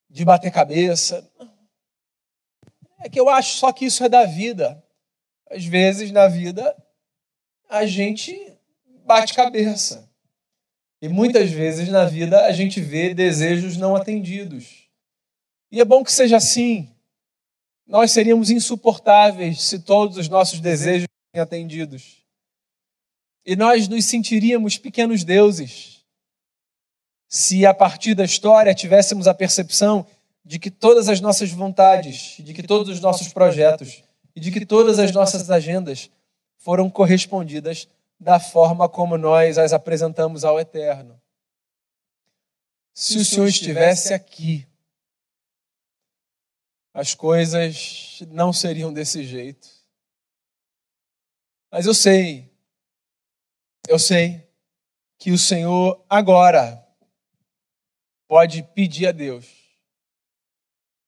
de 0.09 0.25
bater 0.25 0.51
cabeça. 0.51 1.29
É 3.01 3.09
que 3.09 3.21
eu 3.21 3.29
acho 3.29 3.59
só 3.59 3.73
que 3.73 3.85
isso 3.85 4.03
é 4.03 4.09
da 4.09 4.25
vida. 4.25 4.83
Às 5.51 5.65
vezes 5.65 6.11
na 6.11 6.27
vida 6.27 6.77
a 7.69 7.87
gente 7.87 8.35
bate 9.05 9.35
cabeça. 9.35 10.09
E 11.03 11.09
muitas 11.09 11.51
vezes 11.51 11.89
na 11.89 12.05
vida 12.05 12.45
a 12.47 12.53
gente 12.53 12.81
vê 12.81 13.15
desejos 13.15 13.77
não 13.77 13.97
atendidos. 13.97 14.89
E 15.71 15.81
é 15.81 15.85
bom 15.85 16.03
que 16.03 16.13
seja 16.13 16.37
assim. 16.37 16.91
Nós 17.87 18.13
seríamos 18.13 18.51
insuportáveis 18.51 19.63
se 19.63 19.81
todos 19.81 20.17
os 20.17 20.29
nossos 20.29 20.61
desejos 20.61 21.09
atendidos. 21.39 22.25
E 23.45 23.55
nós 23.55 23.87
nos 23.87 24.05
sentiríamos 24.05 24.77
pequenos 24.77 25.23
deuses 25.23 26.05
se 27.29 27.65
a 27.65 27.73
partir 27.73 28.15
da 28.15 28.25
história 28.25 28.75
tivéssemos 28.75 29.29
a 29.29 29.35
percepção 29.35 30.05
de 30.45 30.59
que 30.59 30.71
todas 30.71 31.09
as 31.09 31.21
nossas 31.21 31.51
vontades, 31.51 32.37
de 32.41 32.53
que 32.53 32.63
todos 32.63 32.89
os 32.89 33.01
nossos 33.01 33.29
projetos 33.29 34.03
e 34.35 34.41
de 34.41 34.51
que 34.51 34.67
todas 34.67 34.99
as 34.99 35.13
nossas 35.13 35.49
agendas 35.49 36.11
foram 36.59 36.91
correspondidas 36.91 37.89
da 38.19 38.41
forma 38.41 38.89
como 38.89 39.17
nós 39.17 39.59
as 39.59 39.73
apresentamos 39.73 40.45
ao 40.45 40.59
Eterno. 40.59 41.21
Se 42.93 43.17
o 43.17 43.25
Senhor 43.25 43.47
estivesse 43.47 44.13
aqui, 44.13 44.67
as 46.93 47.15
coisas 47.15 48.19
não 48.29 48.53
seriam 48.53 48.93
desse 48.93 49.25
jeito. 49.25 49.80
Mas 51.71 51.87
eu 51.87 51.95
sei, 51.95 52.53
eu 53.89 53.99
sei 53.99 54.49
que 55.19 55.31
o 55.31 55.39
Senhor 55.39 56.05
agora 56.09 56.85
pode 58.27 58.63
pedir 58.75 59.07
a 59.07 59.13
Deus 59.13 59.47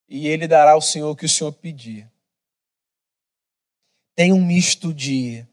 e 0.09 0.29
Ele 0.29 0.47
dará 0.47 0.73
ao 0.73 0.81
Senhor 0.81 1.11
o 1.11 1.17
que 1.17 1.25
o 1.25 1.29
Senhor 1.29 1.53
pedir. 1.53 2.11
Tem 4.15 4.33
um 4.33 4.45
misto 4.45 4.93
de 4.93 5.47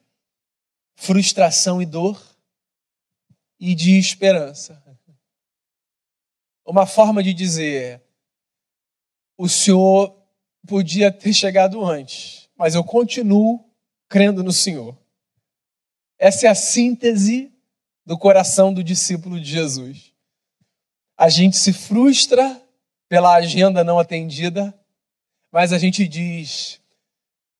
frustração 0.96 1.82
e 1.82 1.86
dor 1.86 2.22
e 3.60 3.74
de 3.74 3.98
esperança. 3.98 4.84
Uma 6.66 6.86
forma 6.86 7.24
de 7.24 7.34
dizer: 7.34 8.04
o 9.38 9.48
Senhor 9.48 10.16
podia 10.68 11.12
ter 11.12 11.34
chegado 11.34 11.84
antes, 11.84 12.50
mas 12.56 12.76
eu 12.76 12.84
continuo 12.84 13.69
crendo 14.10 14.44
no 14.44 14.52
Senhor. 14.52 14.98
Essa 16.18 16.48
é 16.48 16.50
a 16.50 16.56
síntese 16.56 17.54
do 18.06 18.18
coração 18.18 18.74
do 18.74 18.84
discípulo 18.84 19.40
de 19.40 19.50
Jesus. 19.50 20.12
A 21.16 21.30
gente 21.30 21.56
se 21.56 21.72
frustra 21.72 22.60
pela 23.08 23.36
agenda 23.36 23.84
não 23.84 24.00
atendida, 24.00 24.74
mas 25.52 25.72
a 25.72 25.78
gente 25.78 26.08
diz: 26.08 26.82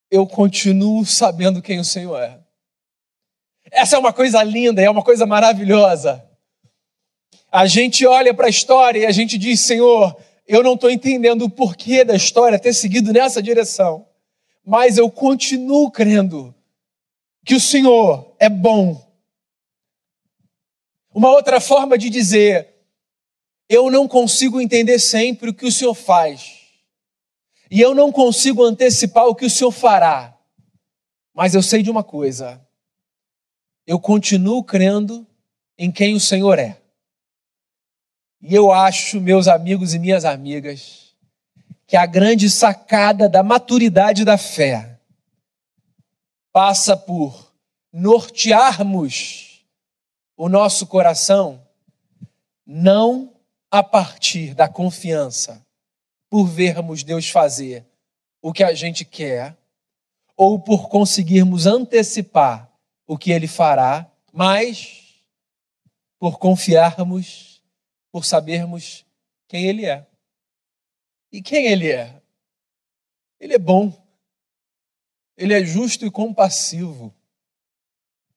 eu 0.10 0.26
continuo 0.26 1.06
sabendo 1.06 1.62
quem 1.62 1.80
o 1.80 1.86
Senhor 1.86 2.20
é. 2.20 2.40
Essa 3.72 3.96
é 3.96 4.00
uma 4.00 4.12
coisa 4.12 4.42
linda, 4.42 4.82
é 4.82 4.90
uma 4.90 5.04
coisa 5.04 5.26
maravilhosa. 5.26 6.26
A 7.52 7.68
gente 7.68 8.06
olha 8.06 8.34
para 8.34 8.48
a 8.48 8.50
história 8.50 9.00
e 9.00 9.06
a 9.06 9.12
gente 9.12 9.38
diz: 9.38 9.60
Senhor, 9.60 10.20
eu 10.48 10.64
não 10.64 10.74
estou 10.74 10.90
entendendo 10.90 11.44
o 11.44 11.50
porquê 11.50 12.04
da 12.04 12.16
história 12.16 12.58
ter 12.58 12.74
seguido 12.74 13.14
nessa 13.14 13.42
direção, 13.42 14.08
mas 14.70 14.98
eu 14.98 15.10
continuo 15.10 15.90
crendo 15.90 16.54
que 17.44 17.56
o 17.56 17.60
Senhor 17.60 18.36
é 18.38 18.48
bom. 18.48 19.04
Uma 21.12 21.30
outra 21.30 21.60
forma 21.60 21.98
de 21.98 22.10
dizer, 22.10 22.76
eu 23.68 23.90
não 23.90 24.08
consigo 24.08 24.62
entender 24.62 25.00
sempre 25.00 25.50
o 25.50 25.54
que 25.54 25.66
o 25.66 25.72
Senhor 25.72 25.96
faz, 25.96 26.60
e 27.72 27.82
eu 27.82 27.96
não 27.96 28.12
consigo 28.12 28.64
antecipar 28.64 29.26
o 29.26 29.36
que 29.36 29.46
o 29.46 29.50
Senhor 29.50 29.72
fará, 29.72 30.38
mas 31.34 31.56
eu 31.56 31.64
sei 31.64 31.82
de 31.82 31.90
uma 31.90 32.04
coisa 32.04 32.64
eu 33.90 34.00
continuo 34.00 34.64
crendo 34.64 35.26
em 35.76 35.92
quem 35.92 36.14
o 36.14 36.20
Senhor 36.20 36.60
é. 36.60 36.80
E 38.40 38.54
eu 38.54 38.72
acho, 38.72 39.20
meus 39.20 39.48
amigos 39.48 39.96
e 39.96 40.00
minhas 40.00 40.26
amigas, 40.26 41.09
que 41.90 41.98
a 41.98 42.06
grande 42.06 42.52
sacada 42.52 43.28
da 43.28 43.42
maturidade 43.42 44.24
da 44.24 44.38
fé 44.38 45.00
passa 46.54 46.96
por 46.96 47.52
nortearmos 47.92 49.66
o 50.38 50.48
nosso 50.48 50.86
coração 50.86 51.68
não 52.64 53.34
a 53.72 53.82
partir 53.82 54.54
da 54.54 54.70
confiança 54.70 55.66
por 56.30 56.46
vermos 56.46 57.04
Deus 57.04 57.28
fazer 57.28 57.84
o 58.40 58.54
que 58.54 58.64
a 58.64 58.76
gente 58.76 59.04
quer 59.04 59.58
ou 60.38 60.60
por 60.60 60.90
conseguirmos 60.90 61.66
antecipar 61.66 62.72
o 63.08 63.18
que 63.18 63.32
ele 63.32 63.48
fará, 63.48 64.08
mas 64.32 65.24
por 66.20 66.38
confiarmos, 66.38 67.64
por 68.12 68.24
sabermos 68.26 69.04
quem 69.48 69.66
ele 69.66 69.88
é. 69.88 70.06
E 71.32 71.42
quem 71.42 71.68
ele 71.68 71.92
é? 71.92 72.22
Ele 73.40 73.54
é 73.54 73.60
bom. 73.60 73.94
Ele 75.38 75.54
é 75.54 75.64
justo 75.64 76.06
e 76.06 76.12
compassivo. 76.12 77.14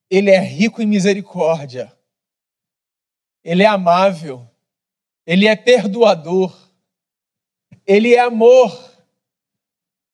Ele 0.08 0.30
é 0.30 0.38
rico 0.38 0.82
em 0.82 0.86
misericórdia. 0.86 1.92
Ele 3.42 3.62
é 3.62 3.66
amável. 3.66 4.46
Ele 5.26 5.48
é 5.48 5.56
perdoador. 5.56 6.56
Ele 7.86 8.14
é 8.14 8.20
amor. 8.20 8.92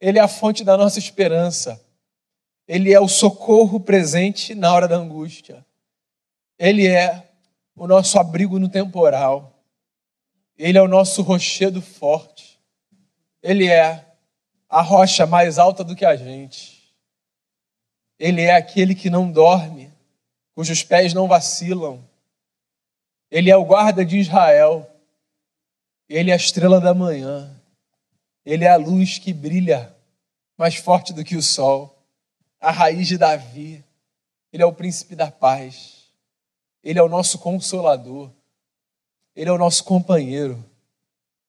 Ele 0.00 0.18
é 0.18 0.22
a 0.22 0.28
fonte 0.28 0.64
da 0.64 0.76
nossa 0.76 0.98
esperança. 0.98 1.84
Ele 2.66 2.92
é 2.92 3.00
o 3.00 3.08
socorro 3.08 3.80
presente 3.80 4.54
na 4.54 4.72
hora 4.72 4.86
da 4.86 4.96
angústia. 4.96 5.66
Ele 6.58 6.86
é 6.86 7.28
o 7.74 7.86
nosso 7.86 8.18
abrigo 8.18 8.58
no 8.58 8.68
temporal. 8.68 9.62
Ele 10.56 10.78
é 10.78 10.82
o 10.82 10.88
nosso 10.88 11.22
rochedo 11.22 11.82
forte. 11.82 12.47
Ele 13.42 13.68
é 13.68 14.04
a 14.68 14.82
rocha 14.82 15.26
mais 15.26 15.58
alta 15.58 15.82
do 15.84 15.96
que 15.96 16.04
a 16.04 16.16
gente. 16.16 16.94
Ele 18.18 18.42
é 18.42 18.54
aquele 18.54 18.94
que 18.94 19.08
não 19.08 19.30
dorme, 19.30 19.92
cujos 20.54 20.82
pés 20.82 21.14
não 21.14 21.28
vacilam. 21.28 22.04
Ele 23.30 23.50
é 23.50 23.56
o 23.56 23.64
guarda 23.64 24.04
de 24.04 24.18
Israel. 24.18 24.88
Ele 26.08 26.30
é 26.30 26.34
a 26.34 26.36
estrela 26.36 26.80
da 26.80 26.94
manhã. 26.94 27.54
Ele 28.44 28.64
é 28.64 28.70
a 28.70 28.76
luz 28.76 29.18
que 29.18 29.32
brilha 29.32 29.94
mais 30.56 30.74
forte 30.74 31.12
do 31.12 31.24
que 31.24 31.36
o 31.36 31.42
sol 31.42 31.98
a 32.60 32.70
raiz 32.70 33.06
de 33.06 33.18
Davi. 33.18 33.84
Ele 34.52 34.62
é 34.62 34.66
o 34.66 34.72
príncipe 34.72 35.14
da 35.14 35.30
paz. 35.30 36.10
Ele 36.82 36.98
é 36.98 37.02
o 37.02 37.08
nosso 37.08 37.38
consolador. 37.38 38.30
Ele 39.34 39.50
é 39.50 39.52
o 39.52 39.58
nosso 39.58 39.84
companheiro. 39.84 40.64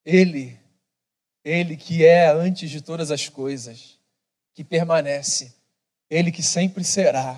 Ele, 0.05 0.58
ele 1.43 1.77
que 1.77 2.05
é 2.05 2.29
antes 2.29 2.69
de 2.69 2.81
todas 2.81 3.11
as 3.11 3.29
coisas, 3.29 3.99
que 4.53 4.63
permanece. 4.63 5.53
Ele 6.09 6.31
que 6.31 6.43
sempre 6.43 6.83
será. 6.83 7.37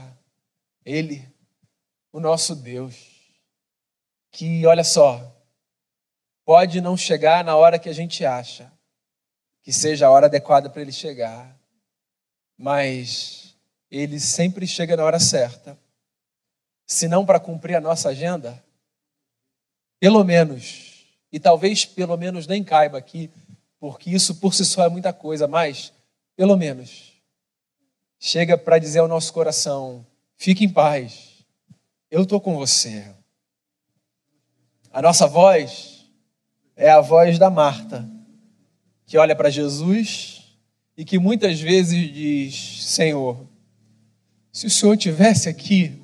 Ele, 0.86 1.28
o 2.12 2.20
nosso 2.20 2.56
Deus, 2.56 2.96
que, 4.32 4.66
olha 4.66 4.84
só, 4.84 5.36
pode 6.46 6.82
não 6.82 6.98
chegar 6.98 7.44
na 7.44 7.56
hora 7.56 7.78
que 7.78 7.90
a 7.90 7.94
gente 7.94 8.26
acha 8.26 8.72
que 9.62 9.72
seja 9.72 10.08
a 10.08 10.10
hora 10.10 10.26
adequada 10.26 10.70
para 10.70 10.82
ele 10.82 10.92
chegar, 10.92 11.56
mas 12.58 13.56
ele 13.90 14.20
sempre 14.20 14.66
chega 14.66 14.98
na 14.98 15.04
hora 15.04 15.20
certa. 15.20 15.78
Se 16.86 17.08
não 17.08 17.26
para 17.26 17.40
cumprir 17.40 17.76
a 17.76 17.82
nossa 17.82 18.10
agenda, 18.10 18.64
pelo 20.00 20.24
menos, 20.24 21.06
e 21.32 21.40
talvez 21.40 21.86
pelo 21.86 22.18
menos 22.18 22.48
nem 22.48 22.64
caiba 22.64 22.98
aqui, 22.98 23.30
porque 23.82 24.12
isso 24.12 24.36
por 24.36 24.54
si 24.54 24.64
só 24.64 24.86
é 24.86 24.90
muita 24.90 25.12
coisa, 25.12 25.48
mas 25.48 25.92
pelo 26.36 26.56
menos 26.56 27.14
chega 28.20 28.56
para 28.56 28.78
dizer 28.78 29.00
ao 29.00 29.08
nosso 29.08 29.34
coração: 29.34 30.06
fique 30.38 30.64
em 30.64 30.70
paz, 30.70 31.44
eu 32.12 32.22
estou 32.22 32.40
com 32.40 32.56
você. 32.56 33.12
A 34.94 35.02
nossa 35.02 35.26
voz 35.26 36.06
é 36.76 36.92
a 36.92 37.02
voz 37.02 37.40
da 37.40 37.50
Marta, 37.50 38.08
que 39.08 39.18
olha 39.18 39.36
para 39.36 39.50
Jesus 39.50 40.56
e 40.96 41.04
que 41.04 41.18
muitas 41.18 41.60
vezes 41.60 42.14
diz: 42.14 42.86
Senhor, 42.86 43.48
se 44.54 44.68
o 44.68 44.70
Senhor 44.70 44.96
tivesse 44.96 45.50
aqui, 45.50 46.00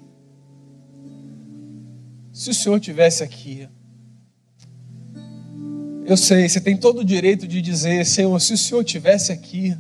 se 2.34 2.50
o 2.50 2.56
Senhor 2.56 2.80
tivesse 2.80 3.24
aqui, 3.24 3.70
eu 6.08 6.16
sei, 6.16 6.48
você 6.48 6.62
tem 6.62 6.78
todo 6.78 7.00
o 7.00 7.04
direito 7.04 7.46
de 7.46 7.62
dizer, 7.62 8.06
Senhor, 8.06 8.40
se 8.40 8.54
o 8.54 8.58
Senhor 8.58 8.82
tivesse 8.82 9.34
aqui, 9.34 9.76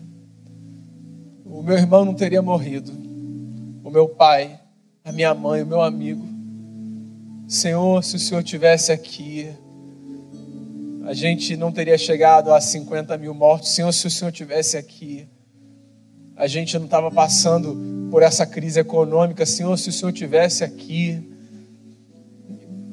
o 1.45 1.63
meu 1.63 1.77
irmão 1.77 2.03
não 2.03 2.13
teria 2.13 2.41
morrido, 2.41 2.91
o 3.81 3.89
meu 3.89 4.09
pai, 4.09 4.59
a 5.05 5.11
minha 5.13 5.33
mãe, 5.33 5.63
o 5.63 5.65
meu 5.65 5.81
amigo. 5.81 6.27
Senhor, 7.47 8.03
se 8.03 8.17
o 8.17 8.19
Senhor 8.19 8.43
tivesse 8.43 8.91
aqui, 8.91 9.47
a 11.05 11.13
gente 11.13 11.55
não 11.55 11.71
teria 11.71 11.97
chegado 11.97 12.53
a 12.53 12.59
50 12.59 13.17
mil 13.17 13.33
mortos. 13.33 13.69
Senhor, 13.69 13.93
se 13.93 14.05
o 14.05 14.11
Senhor 14.11 14.31
tivesse 14.33 14.75
aqui, 14.75 15.29
a 16.35 16.45
gente 16.45 16.77
não 16.77 16.85
estava 16.87 17.09
passando 17.09 18.09
por 18.11 18.21
essa 18.21 18.45
crise 18.45 18.81
econômica. 18.81 19.45
Senhor, 19.45 19.77
se 19.77 19.87
o 19.87 19.93
Senhor 19.93 20.11
tivesse 20.11 20.65
aqui, 20.65 21.36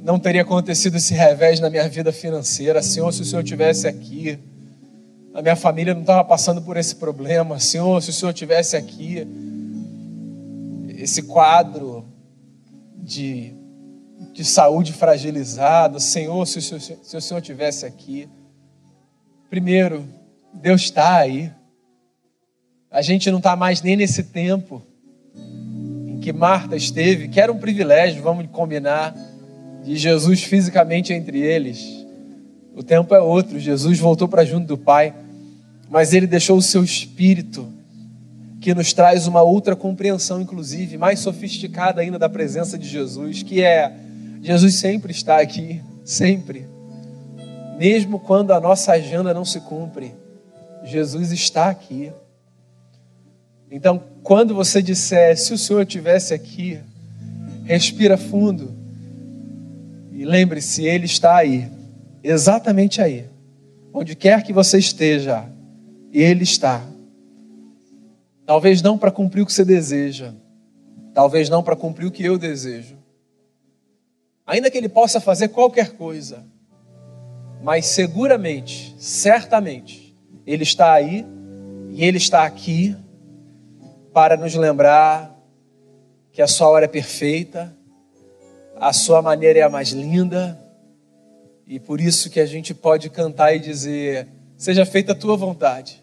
não 0.05 0.19
teria 0.19 0.43
acontecido 0.43 0.97
esse 0.97 1.14
revés 1.14 1.59
na 1.59 1.69
minha 1.69 1.88
vida 1.88 2.12
financeira. 2.12 2.81
Senhor, 2.83 3.11
se 3.12 3.23
o 3.23 3.25
Senhor 3.25 3.43
tivesse 3.43 3.88
aqui, 3.88 4.38
a 5.33 5.43
minha 5.43 5.57
família 5.57 5.95
não 5.95 6.03
estava 6.03 6.23
passando 6.23 6.62
por 6.62 6.77
esse 6.77 6.95
problema. 6.95 7.59
Senhor, 7.59 8.01
se 8.01 8.11
o 8.11 8.12
Senhor 8.12 8.33
tivesse 8.33 8.77
aqui, 8.77 9.27
esse 10.97 11.23
quadro 11.23 12.05
de 12.99 13.55
de 14.35 14.45
saúde 14.45 14.93
fragilizada. 14.93 16.01
Senhor, 16.01 16.45
se 16.47 16.59
o 16.59 16.62
Senhor, 16.62 16.81
se 16.81 17.17
o 17.17 17.21
Senhor 17.21 17.40
tivesse 17.40 17.87
aqui. 17.87 18.29
Primeiro, 19.49 20.05
Deus 20.53 20.83
está 20.83 21.19
aí. 21.19 21.53
A 22.90 23.01
gente 23.01 23.31
não 23.31 23.38
está 23.38 23.55
mais 23.55 23.81
nem 23.81 23.97
nesse 23.97 24.25
tempo 24.25 24.83
em 25.37 26.19
que 26.21 26.33
Marta 26.33 26.75
esteve, 26.75 27.29
que 27.29 27.40
era 27.40 27.53
um 27.53 27.59
privilégio, 27.59 28.23
vamos 28.23 28.47
combinar, 28.51 29.14
de 29.85 29.97
Jesus 29.97 30.42
fisicamente 30.42 31.12
entre 31.12 31.38
eles. 31.38 32.05
O 32.75 32.83
tempo 32.83 33.14
é 33.14 33.20
outro, 33.20 33.61
Jesus 33.61 33.99
voltou 33.99 34.27
para 34.27 34.44
junto 34.44 34.66
do 34.66 34.79
Pai, 34.79 35.14
mas 35.90 36.14
ele 36.14 36.27
deixou 36.27 36.57
o 36.57 36.62
seu 36.62 36.83
espírito, 36.83 37.68
que 38.61 38.75
nos 38.75 38.94
traz 38.94 39.27
uma 39.27 39.42
outra 39.42 39.77
compreensão, 39.77 40.40
inclusive, 40.40 40.97
mais 40.97 41.20
sofisticada 41.20 42.01
ainda 42.01 42.18
da 42.18 42.31
presença 42.31 42.79
de 42.79 42.88
Jesus, 42.88 43.42
que 43.42 43.62
é 43.62 43.92
Jesus 44.42 44.77
sempre 44.77 45.12
está 45.12 45.38
aqui, 45.38 45.83
sempre. 46.03 46.66
Mesmo 47.79 48.18
quando 48.18 48.53
a 48.53 48.61
nossa 48.61 48.92
agenda 48.92 49.35
não 49.35 49.44
se 49.44 49.61
cumpre, 49.61 50.14
Jesus 50.83 51.31
está 51.31 51.68
aqui. 51.68 52.11
Então, 53.70 54.03
quando 54.23 54.55
você 54.55 54.81
disser, 54.81 55.37
se 55.37 55.53
o 55.53 55.59
Senhor 55.59 55.83
estivesse 55.83 56.33
aqui, 56.33 56.79
respira 57.64 58.16
fundo 58.16 58.84
lembre-se, 60.25 60.85
Ele 60.85 61.07
está 61.07 61.37
aí, 61.37 61.71
exatamente 62.23 63.01
aí, 63.01 63.27
onde 63.93 64.15
quer 64.15 64.43
que 64.43 64.53
você 64.53 64.79
esteja, 64.79 65.49
Ele 66.13 66.43
está. 66.43 66.83
Talvez 68.47 68.83
não 68.83 68.99
para 68.99 69.11
cumprir 69.11 69.43
o 69.43 69.47
que 69.47 69.53
você 69.53 69.65
deseja, 69.65 70.33
talvez 71.15 71.49
não 71.49 71.63
para 71.63 71.77
cumprir 71.77 72.07
o 72.07 72.11
que 72.11 72.25
eu 72.25 72.37
desejo, 72.37 72.97
ainda 74.47 74.71
que 74.71 74.77
ele 74.77 74.89
possa 74.89 75.21
fazer 75.21 75.49
qualquer 75.49 75.93
coisa, 75.93 76.45
mas 77.63 77.87
seguramente, 77.87 78.95
certamente, 78.99 80.15
ele 80.47 80.65
está 80.65 80.93
aí 80.93 81.25
e 81.91 82.05
ele 82.05 82.19
está 82.19 82.45
aqui 82.45 82.95
para 84.13 84.37
nos 84.37 84.55
lembrar 84.55 85.35
que 86.31 86.43
a 86.43 86.47
sua 86.47 86.69
hora 86.69 86.85
é 86.85 86.89
perfeita, 86.89 87.75
a 88.79 88.93
sua 88.93 89.23
maneira 89.23 89.61
é 89.61 89.63
a 89.63 89.69
mais 89.69 89.91
linda, 89.91 90.59
e 91.67 91.79
por 91.81 92.01
isso 92.01 92.29
que 92.29 92.41
a 92.41 92.47
gente 92.47 92.75
pode 92.75 93.09
cantar 93.09 93.55
e 93.55 93.59
dizer: 93.59 94.29
Seja 94.57 94.85
feita 94.85 95.13
a 95.13 95.15
tua 95.15 95.37
vontade, 95.37 96.03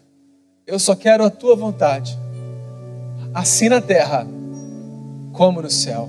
eu 0.66 0.78
só 0.78 0.94
quero 0.94 1.24
a 1.24 1.30
tua 1.30 1.54
vontade, 1.54 2.18
assim 3.32 3.68
na 3.68 3.80
terra 3.80 4.26
como 5.32 5.62
no 5.62 5.70
céu. 5.70 6.08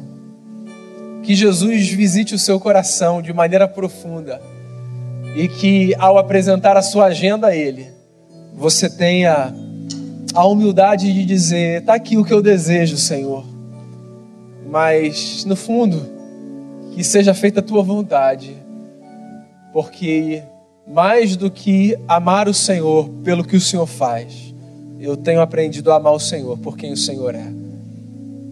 Que 1.24 1.36
Jesus 1.36 1.88
visite 1.90 2.36
o 2.36 2.40
seu 2.40 2.60
coração 2.60 3.22
de 3.22 3.32
maneira 3.32 3.68
profunda 3.68 4.42
e 5.36 5.48
que, 5.48 5.96
ao 5.98 6.18
apresentar 6.18 6.76
a 6.76 6.82
sua 6.82 7.06
agenda 7.06 7.48
a 7.48 7.56
Ele, 7.56 7.88
você 8.54 8.90
tenha 8.90 9.54
a 10.34 10.46
humildade 10.46 11.14
de 11.14 11.26
dizer: 11.26 11.82
está 11.82 11.94
aqui 11.96 12.18
o 12.18 12.26
que 12.26 12.34
eu 12.34 12.42
desejo, 12.42 12.98
Senhor. 12.98 13.46
Mas, 14.70 15.46
no 15.46 15.56
fundo, 15.56 16.13
que 16.94 17.04
seja 17.04 17.34
feita 17.34 17.60
a 17.60 17.64
tua 17.64 17.82
vontade, 17.82 18.56
porque 19.72 20.44
mais 20.88 21.36
do 21.36 21.50
que 21.50 21.98
amar 22.08 22.48
o 22.48 22.54
Senhor 22.54 23.10
pelo 23.24 23.44
que 23.44 23.56
o 23.56 23.62
Senhor 23.62 23.88
faz, 23.88 24.54
eu 25.00 25.18
tenho 25.18 25.42
aprendido 25.42 25.92
a 25.92 25.96
amar 25.96 26.14
o 26.14 26.20
Senhor 26.20 26.58
por 26.58 26.78
quem 26.78 26.94
o 26.94 26.98
Senhor 26.98 27.34
é. 27.36 27.48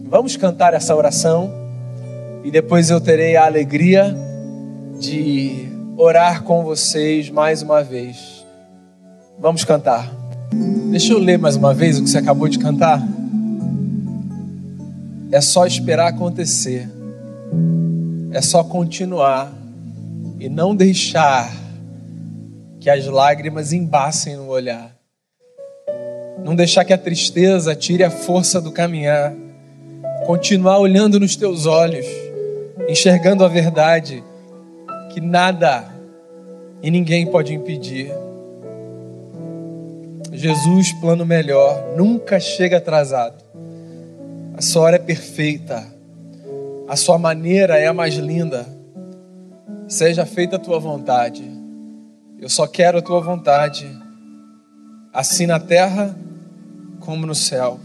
Vamos 0.04 0.36
cantar 0.36 0.74
essa 0.74 0.94
oração 0.94 1.50
e 2.44 2.50
depois 2.50 2.90
eu 2.90 3.00
terei 3.00 3.36
a 3.36 3.46
alegria 3.46 4.14
de 4.98 5.68
orar 5.96 6.42
com 6.42 6.62
vocês 6.62 7.30
mais 7.30 7.62
uma 7.62 7.82
vez. 7.82 8.44
Vamos 9.38 9.64
cantar. 9.64 10.10
Deixa 10.90 11.12
eu 11.12 11.18
ler 11.18 11.38
mais 11.38 11.56
uma 11.56 11.72
vez 11.72 11.98
o 11.98 12.02
que 12.02 12.10
você 12.10 12.18
acabou 12.18 12.48
de 12.48 12.58
cantar. 12.58 13.02
É 15.30 15.40
só 15.40 15.64
esperar 15.64 16.08
acontecer. 16.08 16.88
É 18.32 18.40
só 18.40 18.64
continuar 18.64 19.52
e 20.40 20.48
não 20.48 20.74
deixar 20.74 21.52
que 22.80 22.90
as 22.90 23.06
lágrimas 23.06 23.72
embacem 23.72 24.36
no 24.36 24.48
olhar. 24.48 24.96
Não 26.44 26.56
deixar 26.56 26.84
que 26.84 26.92
a 26.92 26.98
tristeza 26.98 27.74
tire 27.74 28.02
a 28.02 28.10
força 28.10 28.60
do 28.60 28.72
caminhar. 28.72 29.32
Continuar 30.26 30.78
olhando 30.78 31.20
nos 31.20 31.36
teus 31.36 31.66
olhos 31.66 32.06
enxergando 32.88 33.44
a 33.44 33.48
verdade 33.48 34.22
que 35.12 35.20
nada 35.20 35.84
e 36.82 36.90
ninguém 36.90 37.26
pode 37.26 37.54
impedir. 37.54 38.10
Jesus, 40.32 40.92
plano 41.00 41.24
melhor, 41.26 41.94
nunca 41.96 42.40
chega 42.40 42.78
atrasado. 42.78 43.44
A 44.56 44.62
sua 44.62 44.82
hora 44.82 44.96
é 44.96 44.98
perfeita. 44.98 45.91
A 46.88 46.96
sua 46.96 47.16
maneira 47.16 47.78
é 47.78 47.86
a 47.86 47.92
mais 47.92 48.14
linda. 48.14 48.66
Seja 49.86 50.26
feita 50.26 50.56
a 50.56 50.58
tua 50.58 50.78
vontade. 50.78 51.44
Eu 52.40 52.48
só 52.48 52.66
quero 52.66 52.98
a 52.98 53.02
tua 53.02 53.20
vontade, 53.20 53.88
assim 55.12 55.46
na 55.46 55.60
terra 55.60 56.16
como 57.00 57.24
no 57.24 57.34
céu. 57.34 57.78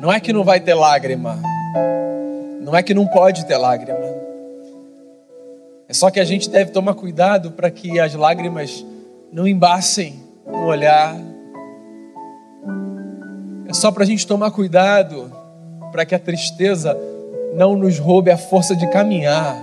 Não 0.00 0.12
é 0.12 0.18
que 0.18 0.32
não 0.32 0.42
vai 0.42 0.58
ter 0.58 0.74
lágrima, 0.74 1.38
não 2.60 2.74
é 2.74 2.82
que 2.82 2.92
não 2.92 3.06
pode 3.06 3.46
ter 3.46 3.56
lágrima. 3.56 4.00
É 5.88 5.94
só 5.94 6.10
que 6.10 6.18
a 6.18 6.24
gente 6.24 6.50
deve 6.50 6.72
tomar 6.72 6.94
cuidado 6.94 7.52
para 7.52 7.70
que 7.70 8.00
as 8.00 8.14
lágrimas 8.14 8.84
não 9.32 9.46
embacem 9.46 10.20
no 10.44 10.64
olhar. 10.64 11.14
É 13.68 13.72
só 13.72 13.92
para 13.92 14.02
a 14.02 14.06
gente 14.06 14.26
tomar 14.26 14.50
cuidado 14.50 15.30
para 15.92 16.04
que 16.04 16.14
a 16.14 16.18
tristeza 16.18 16.98
não 17.52 17.76
nos 17.76 17.98
roube 17.98 18.30
a 18.30 18.36
força 18.36 18.74
de 18.74 18.86
caminhar. 18.90 19.56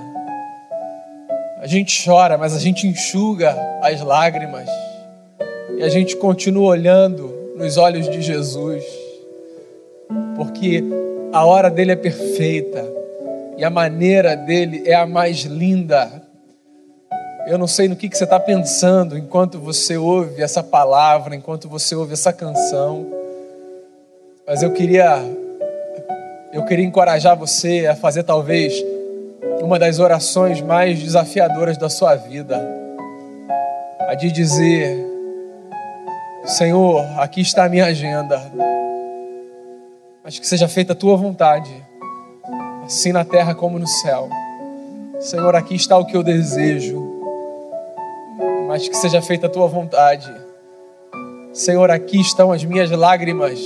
A 1.61 1.67
gente 1.67 2.05
chora, 2.05 2.37
mas 2.37 2.55
a 2.55 2.59
gente 2.59 2.87
enxuga 2.87 3.55
as 3.81 4.01
lágrimas 4.01 4.69
e 5.77 5.83
a 5.83 5.89
gente 5.89 6.15
continua 6.15 6.69
olhando 6.69 7.53
nos 7.55 7.77
olhos 7.77 8.09
de 8.09 8.21
Jesus, 8.21 8.83
porque 10.35 10.83
a 11.33 11.45
hora 11.45 11.69
dele 11.69 11.91
é 11.91 11.95
perfeita 11.95 12.85
e 13.57 13.63
a 13.63 13.69
maneira 13.69 14.35
dele 14.35 14.83
é 14.85 14.95
a 14.95 15.05
mais 15.05 15.39
linda. 15.39 16.23
Eu 17.45 17.57
não 17.57 17.67
sei 17.67 17.89
no 17.89 17.95
que, 17.95 18.07
que 18.07 18.17
você 18.17 18.23
está 18.23 18.39
pensando 18.39 19.17
enquanto 19.17 19.59
você 19.59 19.97
ouve 19.97 20.41
essa 20.41 20.63
palavra, 20.63 21.35
enquanto 21.35 21.67
você 21.67 21.95
ouve 21.95 22.13
essa 22.13 22.31
canção, 22.31 23.05
mas 24.47 24.63
eu 24.63 24.71
queria, 24.71 25.21
eu 26.53 26.65
queria 26.65 26.85
encorajar 26.85 27.37
você 27.37 27.87
a 27.87 27.95
fazer 27.95 28.23
talvez 28.23 28.73
uma 29.61 29.77
das 29.77 29.99
orações 29.99 30.61
mais 30.61 30.99
desafiadoras 30.99 31.77
da 31.77 31.89
sua 31.89 32.15
vida, 32.15 32.59
a 34.07 34.15
de 34.15 34.31
dizer: 34.31 35.05
Senhor, 36.45 37.05
aqui 37.17 37.41
está 37.41 37.65
a 37.65 37.69
minha 37.69 37.85
agenda 37.85 38.39
mas 40.29 40.37
que 40.37 40.45
seja 40.45 40.67
feita 40.67 40.93
a 40.93 40.95
tua 40.95 41.17
vontade, 41.17 41.71
assim 42.85 43.11
na 43.11 43.25
terra 43.25 43.55
como 43.55 43.79
no 43.79 43.87
céu. 43.87 44.29
Senhor, 45.19 45.55
aqui 45.55 45.73
está 45.73 45.97
o 45.97 46.05
que 46.05 46.15
eu 46.15 46.21
desejo, 46.21 47.03
mas 48.67 48.87
que 48.87 48.95
seja 48.95 49.23
feita 49.23 49.47
a 49.47 49.49
tua 49.49 49.67
vontade. 49.67 50.31
Senhor, 51.51 51.89
aqui 51.89 52.21
estão 52.21 52.51
as 52.51 52.63
minhas 52.63 52.91
lágrimas, 52.91 53.59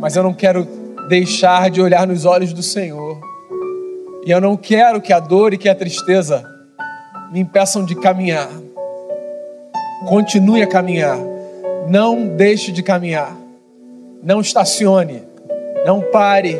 mas 0.00 0.16
eu 0.16 0.22
não 0.22 0.32
quero 0.32 0.66
deixar 1.08 1.70
de 1.70 1.80
olhar 1.80 2.06
nos 2.06 2.24
olhos 2.24 2.52
do 2.52 2.62
Senhor, 2.62 3.20
e 4.24 4.30
eu 4.30 4.40
não 4.40 4.56
quero 4.56 5.00
que 5.00 5.12
a 5.12 5.20
dor 5.20 5.54
e 5.54 5.58
que 5.58 5.68
a 5.68 5.74
tristeza 5.74 6.44
me 7.30 7.40
impeçam 7.40 7.84
de 7.84 7.94
caminhar. 7.94 8.48
Continue 10.08 10.62
a 10.62 10.66
caminhar, 10.66 11.18
não 11.88 12.36
deixe 12.36 12.72
de 12.72 12.82
caminhar. 12.82 13.36
Não 14.22 14.40
estacione, 14.40 15.22
não 15.86 16.02
pare, 16.02 16.58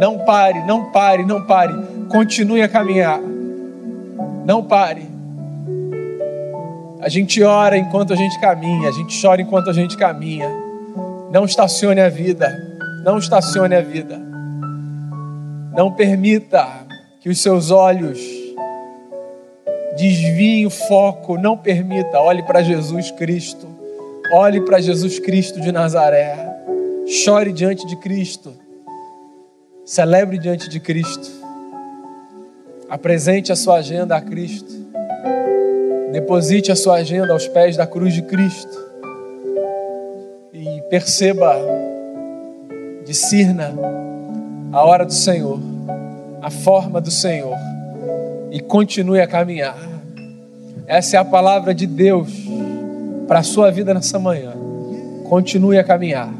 Não 0.00 0.18
pare, 0.18 0.60
não 0.66 0.90
pare, 0.90 1.24
não 1.24 1.46
pare. 1.46 1.72
Continue 2.10 2.62
a 2.62 2.68
caminhar. 2.68 3.20
Não 4.44 4.62
pare. 4.62 5.06
A 7.00 7.08
gente 7.08 7.42
ora 7.42 7.78
enquanto 7.78 8.12
a 8.12 8.16
gente 8.16 8.40
caminha, 8.40 8.88
a 8.88 8.92
gente 8.92 9.20
chora 9.20 9.40
enquanto 9.40 9.70
a 9.70 9.72
gente 9.72 9.96
caminha. 9.96 10.63
Não 11.34 11.44
estacione 11.46 12.00
a 12.00 12.08
vida. 12.08 12.48
Não 13.02 13.18
estacione 13.18 13.74
a 13.74 13.80
vida. 13.80 14.16
Não 15.74 15.90
permita 15.90 16.64
que 17.18 17.28
os 17.28 17.40
seus 17.40 17.72
olhos 17.72 18.20
desviem 19.96 20.64
o 20.64 20.70
foco. 20.70 21.36
Não 21.36 21.56
permita. 21.56 22.20
Olhe 22.20 22.44
para 22.44 22.62
Jesus 22.62 23.10
Cristo. 23.10 23.66
Olhe 24.32 24.60
para 24.60 24.80
Jesus 24.80 25.18
Cristo 25.18 25.60
de 25.60 25.72
Nazaré. 25.72 26.36
Chore 27.08 27.52
diante 27.52 27.84
de 27.84 27.96
Cristo. 27.96 28.54
Celebre 29.84 30.38
diante 30.38 30.68
de 30.68 30.78
Cristo. 30.78 31.28
Apresente 32.88 33.50
a 33.50 33.56
sua 33.56 33.78
agenda 33.78 34.14
a 34.14 34.20
Cristo. 34.20 34.72
Deposite 36.12 36.70
a 36.70 36.76
sua 36.76 36.98
agenda 36.98 37.32
aos 37.32 37.48
pés 37.48 37.76
da 37.76 37.88
cruz 37.88 38.14
de 38.14 38.22
Cristo. 38.22 38.93
Perceba, 40.94 41.56
discirna 43.04 43.74
a 44.72 44.84
hora 44.84 45.04
do 45.04 45.12
Senhor, 45.12 45.58
a 46.40 46.50
forma 46.50 47.00
do 47.00 47.10
Senhor. 47.10 47.56
E 48.52 48.60
continue 48.60 49.20
a 49.20 49.26
caminhar. 49.26 49.76
Essa 50.86 51.16
é 51.16 51.18
a 51.18 51.24
palavra 51.24 51.74
de 51.74 51.84
Deus 51.84 52.30
para 53.26 53.40
a 53.40 53.42
sua 53.42 53.72
vida 53.72 53.92
nessa 53.92 54.20
manhã. 54.20 54.52
Continue 55.28 55.78
a 55.78 55.82
caminhar. 55.82 56.32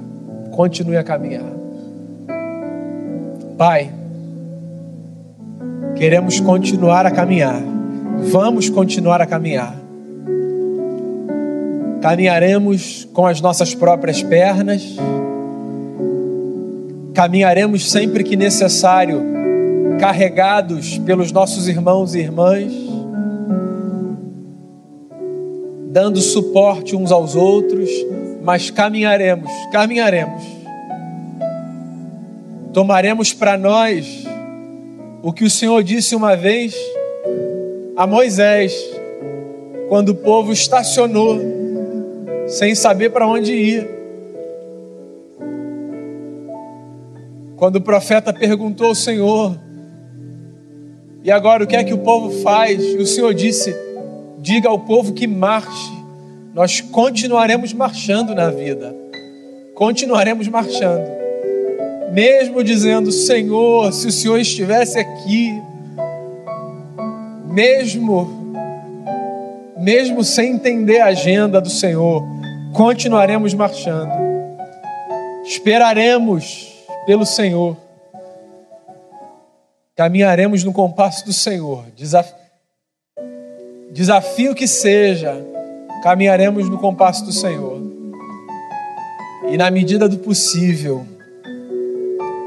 Continue 0.53 0.99
a 0.99 1.03
caminhar. 1.03 1.53
Pai, 3.59 3.91
queremos 5.97 6.39
continuar 6.39 7.05
a 7.07 7.11
caminhar. 7.11 7.61
Vamos 8.31 8.71
continuar 8.71 9.21
a 9.21 9.27
caminhar. 9.27 9.84
Caminharemos 12.05 13.09
com 13.15 13.27
as 13.27 13.41
nossas 13.41 13.75
próprias 13.75 14.23
pernas. 14.23 14.83
Caminharemos 17.15 17.91
sempre 17.91 18.23
que 18.23 18.37
necessário, 18.37 19.23
carregados 19.99 20.99
pelos 20.99 21.33
nossos 21.33 21.67
irmãos 21.67 22.15
e 22.15 22.19
irmãs, 22.19 22.71
dando 25.87 26.21
suporte 26.21 26.95
uns 26.95 27.11
aos 27.11 27.35
outros, 27.35 27.89
mas 28.43 28.71
caminharemos, 28.71 29.51
caminharemos 29.73 30.43
tomaremos 32.75 33.33
para 33.33 33.57
nós 33.57 34.27
o 35.23 35.33
que 35.33 35.45
o 35.45 35.51
Senhor 35.51 35.83
disse 35.83 36.15
uma 36.15 36.37
vez 36.37 36.77
a 37.97 38.07
Moisés, 38.07 38.75
quando 39.89 40.11
o 40.11 40.15
povo 40.15 40.53
estacionou, 40.53 41.64
sem 42.47 42.74
saber 42.74 43.11
para 43.11 43.26
onde 43.26 43.53
ir. 43.53 43.88
Quando 47.57 47.76
o 47.76 47.80
profeta 47.80 48.32
perguntou 48.32 48.88
ao 48.88 48.95
Senhor, 48.95 49.59
e 51.22 51.30
agora 51.30 51.64
o 51.64 51.66
que 51.66 51.76
é 51.76 51.84
que 51.84 51.95
o 51.95 51.99
povo 51.99 52.42
faz? 52.42 52.82
E 52.82 52.97
o 52.97 53.07
Senhor 53.07 53.32
disse: 53.32 53.74
diga 54.38 54.68
ao 54.68 54.78
povo 54.78 55.12
que 55.12 55.26
marche, 55.26 55.92
nós 56.53 56.80
continuaremos 56.80 57.72
marchando 57.72 58.34
na 58.34 58.51
vida, 58.51 58.95
continuaremos 59.74 60.49
marchando 60.49 61.24
mesmo 62.14 62.62
dizendo: 62.62 63.11
Senhor, 63.11 63.92
se 63.92 64.07
o 64.07 64.12
Senhor 64.12 64.38
estivesse 64.38 64.99
aqui, 64.99 65.61
mesmo, 67.51 68.43
mesmo 69.77 70.22
sem 70.22 70.53
entender 70.53 71.01
a 71.01 71.07
agenda 71.07 71.61
do 71.61 71.70
Senhor, 71.70 72.22
continuaremos 72.72 73.55
marchando, 73.55 74.12
esperaremos 75.45 76.72
pelo 77.07 77.27
Senhor, 77.27 77.77
caminharemos 79.97 80.64
no 80.64 80.72
compasso 80.72 81.25
do 81.25 81.33
Senhor, 81.33 81.85
desafio, 81.97 82.35
desafio 83.93 84.55
que 84.55 84.66
seja, 84.66 85.35
caminharemos 86.03 86.68
no 86.68 86.79
compasso 86.79 87.25
do 87.25 87.33
Senhor, 87.33 87.81
e 89.49 89.57
na 89.57 89.70
medida 89.70 90.09
do 90.09 90.18
possível, 90.18 91.07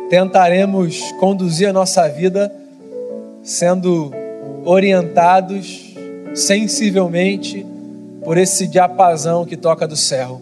tentaremos 0.09 0.99
conduzir 1.19 1.67
a 1.67 1.73
nossa 1.73 2.07
vida 2.07 2.53
sendo 3.43 4.11
orientados 4.65 5.86
sensivelmente 6.37 7.65
por 8.23 8.37
esse 8.37 8.67
diapasão 8.67 9.45
que 9.45 9.57
toca 9.57 9.87
do 9.87 9.95
céu. 9.95 10.41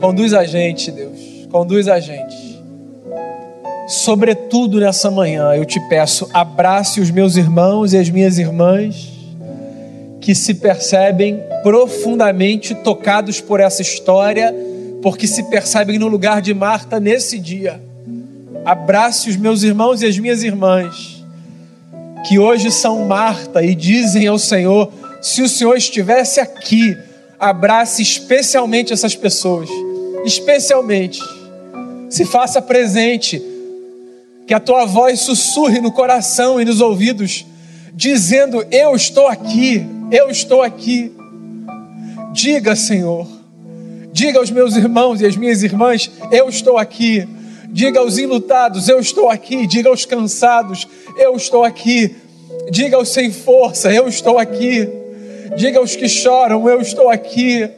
Conduz 0.00 0.32
a 0.32 0.44
gente, 0.44 0.90
Deus, 0.90 1.46
conduz 1.50 1.88
a 1.88 2.00
gente. 2.00 2.60
Sobretudo 3.88 4.80
nessa 4.80 5.10
manhã, 5.10 5.54
eu 5.54 5.64
te 5.64 5.78
peço, 5.88 6.28
abrace 6.32 7.00
os 7.00 7.10
meus 7.10 7.36
irmãos 7.36 7.92
e 7.92 7.98
as 7.98 8.08
minhas 8.08 8.38
irmãs 8.38 9.10
que 10.20 10.34
se 10.34 10.54
percebem 10.54 11.42
profundamente 11.62 12.74
tocados 12.76 13.40
por 13.40 13.58
essa 13.58 13.82
história, 13.82 14.54
porque 15.02 15.26
se 15.26 15.42
percebem 15.50 15.98
no 15.98 16.06
lugar 16.06 16.40
de 16.40 16.54
Marta 16.54 17.00
nesse 17.00 17.38
dia 17.38 17.80
Abrace 18.64 19.28
os 19.28 19.36
meus 19.36 19.64
irmãos 19.64 20.02
e 20.02 20.06
as 20.06 20.16
minhas 20.18 20.44
irmãs, 20.44 21.11
que 22.24 22.38
hoje 22.38 22.70
são 22.70 23.06
Marta 23.06 23.62
e 23.62 23.74
dizem 23.74 24.26
ao 24.26 24.38
Senhor: 24.38 24.92
se 25.20 25.42
o 25.42 25.48
Senhor 25.48 25.76
estivesse 25.76 26.40
aqui, 26.40 26.96
abrace 27.38 28.02
especialmente 28.02 28.92
essas 28.92 29.14
pessoas, 29.14 29.68
especialmente. 30.24 31.20
Se 32.08 32.24
faça 32.24 32.60
presente, 32.60 33.42
que 34.46 34.54
a 34.54 34.60
tua 34.60 34.84
voz 34.84 35.20
sussurre 35.20 35.80
no 35.80 35.90
coração 35.90 36.60
e 36.60 36.64
nos 36.64 36.80
ouvidos, 36.80 37.46
dizendo: 37.94 38.64
Eu 38.70 38.94
estou 38.94 39.26
aqui, 39.26 39.84
eu 40.10 40.30
estou 40.30 40.62
aqui. 40.62 41.12
Diga, 42.32 42.74
Senhor, 42.74 43.26
diga 44.12 44.38
aos 44.38 44.50
meus 44.50 44.76
irmãos 44.76 45.20
e 45.20 45.26
às 45.26 45.36
minhas 45.36 45.62
irmãs: 45.62 46.10
Eu 46.30 46.48
estou 46.48 46.78
aqui 46.78 47.26
Diga 47.72 48.00
aos 48.00 48.18
enlutados: 48.18 48.86
Eu 48.86 49.00
estou 49.00 49.30
aqui. 49.30 49.66
Diga 49.66 49.88
aos 49.88 50.04
cansados: 50.04 50.86
Eu 51.16 51.34
estou 51.34 51.64
aqui. 51.64 52.14
Diga 52.70 52.96
aos 52.96 53.08
sem 53.08 53.32
força: 53.32 53.90
Eu 53.90 54.06
estou 54.06 54.38
aqui. 54.38 54.86
Diga 55.56 55.78
aos 55.78 55.96
que 55.96 56.06
choram: 56.06 56.68
Eu 56.68 56.82
estou 56.82 57.08
aqui. 57.08 57.68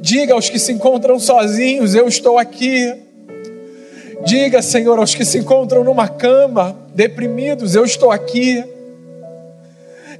Diga 0.00 0.34
aos 0.34 0.50
que 0.50 0.58
se 0.58 0.72
encontram 0.72 1.18
sozinhos: 1.20 1.94
Eu 1.94 2.08
estou 2.08 2.38
aqui. 2.38 2.92
Diga, 4.24 4.60
Senhor, 4.60 4.98
aos 4.98 5.14
que 5.14 5.24
se 5.24 5.38
encontram 5.38 5.84
numa 5.84 6.08
cama, 6.08 6.76
deprimidos: 6.92 7.76
Eu 7.76 7.84
estou 7.84 8.10
aqui. 8.10 8.64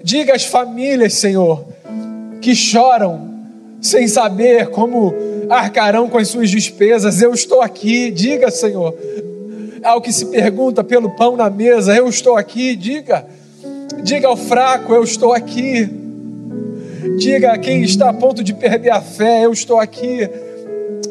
Diga 0.02 0.36
às 0.36 0.44
famílias, 0.44 1.14
Senhor, 1.14 1.66
que 2.40 2.54
choram 2.54 3.28
sem 3.80 4.06
saber 4.06 4.68
como 4.68 5.12
arcarão 5.48 6.08
com 6.08 6.18
as 6.18 6.28
suas 6.28 6.50
despesas. 6.50 7.20
Eu 7.20 7.32
estou 7.32 7.60
aqui, 7.60 8.10
diga, 8.10 8.50
Senhor. 8.50 8.94
Ao 9.82 10.00
que 10.00 10.12
se 10.12 10.26
pergunta 10.26 10.82
pelo 10.82 11.10
pão 11.10 11.36
na 11.36 11.48
mesa, 11.48 11.94
eu 11.94 12.08
estou 12.08 12.36
aqui, 12.36 12.74
diga. 12.74 13.26
Diga 14.02 14.28
ao 14.28 14.36
fraco, 14.36 14.94
eu 14.94 15.02
estou 15.02 15.32
aqui. 15.32 15.88
Diga 17.18 17.52
a 17.52 17.58
quem 17.58 17.82
está 17.82 18.10
a 18.10 18.12
ponto 18.12 18.42
de 18.42 18.52
perder 18.52 18.90
a 18.90 19.00
fé, 19.00 19.44
eu 19.44 19.52
estou 19.52 19.78
aqui. 19.78 20.28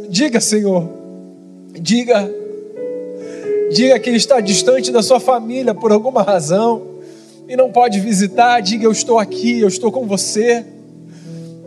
Diga, 0.09 0.39
Senhor. 0.39 0.89
Diga. 1.79 2.29
Diga 3.71 3.99
quem 3.99 4.15
está 4.15 4.39
distante 4.39 4.91
da 4.91 5.01
sua 5.01 5.19
família 5.19 5.73
por 5.73 5.91
alguma 5.91 6.21
razão 6.21 6.95
e 7.47 7.55
não 7.55 7.71
pode 7.71 7.99
visitar, 7.99 8.59
diga: 8.61 8.85
Eu 8.85 8.91
estou 8.91 9.19
aqui, 9.19 9.59
eu 9.59 9.67
estou 9.67 9.91
com 9.91 10.05
você. 10.05 10.65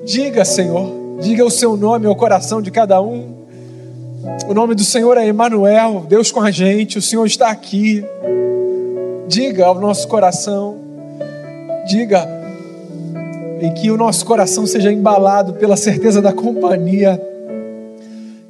Diga, 0.05 0.45
Senhor. 0.45 1.08
Diga 1.21 1.45
o 1.45 1.51
seu 1.51 1.77
nome 1.77 2.07
ao 2.07 2.15
coração 2.15 2.63
de 2.63 2.71
cada 2.71 3.03
um. 3.03 3.35
O 4.49 4.55
nome 4.55 4.75
do 4.77 4.85
Senhor 4.85 5.17
é 5.17 5.27
Emanuel, 5.27 6.07
Deus 6.09 6.31
com 6.31 6.41
a 6.41 6.51
gente, 6.51 6.97
o 6.97 7.03
Senhor 7.03 7.27
está 7.27 7.51
aqui. 7.51 8.05
Diga 9.27 9.67
ao 9.67 9.81
nosso 9.81 10.07
coração, 10.07 10.77
diga, 11.89 12.27
e 13.61 13.71
que 13.71 13.91
o 13.91 13.97
nosso 13.97 14.25
coração 14.25 14.65
seja 14.65 14.93
embalado 14.93 15.55
pela 15.55 15.77
certeza 15.77 16.23
da 16.23 16.33
companhia, 16.33 17.21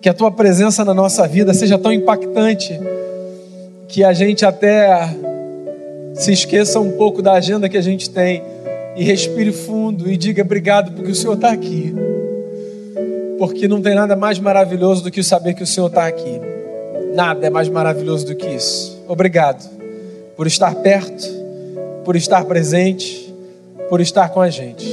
que 0.02 0.08
a 0.08 0.14
tua 0.14 0.30
presença 0.30 0.84
na 0.84 0.92
nossa 0.92 1.26
vida 1.26 1.54
seja 1.54 1.78
tão 1.78 1.92
impactante 1.92 2.78
que 3.88 4.04
a 4.04 4.12
gente 4.12 4.44
até 4.44 5.08
se 6.14 6.32
esqueça 6.32 6.78
um 6.78 6.90
pouco 6.92 7.22
da 7.22 7.32
agenda 7.32 7.66
que 7.66 7.78
a 7.78 7.82
gente 7.82 8.10
tem 8.10 8.42
e 8.94 9.02
respire 9.02 9.52
fundo 9.52 10.10
e 10.10 10.18
diga 10.18 10.42
obrigado 10.42 10.92
porque 10.92 11.10
o 11.10 11.14
Senhor 11.14 11.34
está 11.34 11.50
aqui 11.50 11.94
porque 13.38 13.68
não 13.68 13.80
tem 13.80 13.94
nada 13.94 14.16
mais 14.16 14.38
maravilhoso 14.38 15.02
do 15.02 15.10
que 15.10 15.22
saber 15.22 15.54
que 15.54 15.62
o 15.62 15.66
Senhor 15.66 15.86
está 15.86 16.06
aqui. 16.06 16.40
Nada 17.14 17.46
é 17.46 17.50
mais 17.50 17.68
maravilhoso 17.68 18.26
do 18.26 18.34
que 18.34 18.46
isso. 18.46 19.02
Obrigado 19.08 19.68
por 20.36 20.46
estar 20.46 20.74
perto, 20.76 21.26
por 22.04 22.16
estar 22.16 22.44
presente, 22.44 23.34
por 23.88 24.00
estar 24.00 24.28
com 24.28 24.40
a 24.40 24.50
gente. 24.50 24.86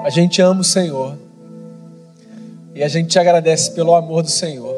A 0.00 0.10
gente 0.10 0.42
ama 0.42 0.60
o 0.60 0.64
Senhor 0.64 1.16
e 2.74 2.82
a 2.82 2.88
gente 2.88 3.08
te 3.08 3.18
agradece 3.18 3.70
pelo 3.70 3.94
amor 3.94 4.22
do 4.22 4.30
Senhor. 4.30 4.74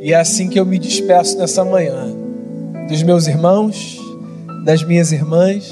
E 0.00 0.12
é 0.12 0.16
assim 0.16 0.48
que 0.48 0.58
eu 0.58 0.66
me 0.66 0.78
despeço 0.78 1.38
nessa 1.38 1.64
manhã 1.64 2.08
dos 2.88 3.02
meus 3.02 3.26
irmãos, 3.26 3.98
das 4.64 4.82
minhas 4.82 5.12
irmãs, 5.12 5.70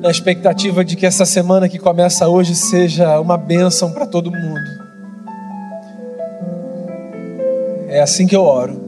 na 0.00 0.10
expectativa 0.10 0.84
de 0.84 0.94
que 0.96 1.04
essa 1.04 1.24
semana 1.24 1.68
que 1.68 1.78
começa 1.78 2.28
hoje 2.28 2.54
seja 2.54 3.20
uma 3.20 3.36
bênção 3.36 3.92
para 3.92 4.06
todo 4.06 4.30
mundo. 4.30 4.88
É 7.88 8.00
assim 8.00 8.26
que 8.26 8.36
eu 8.36 8.42
oro, 8.42 8.80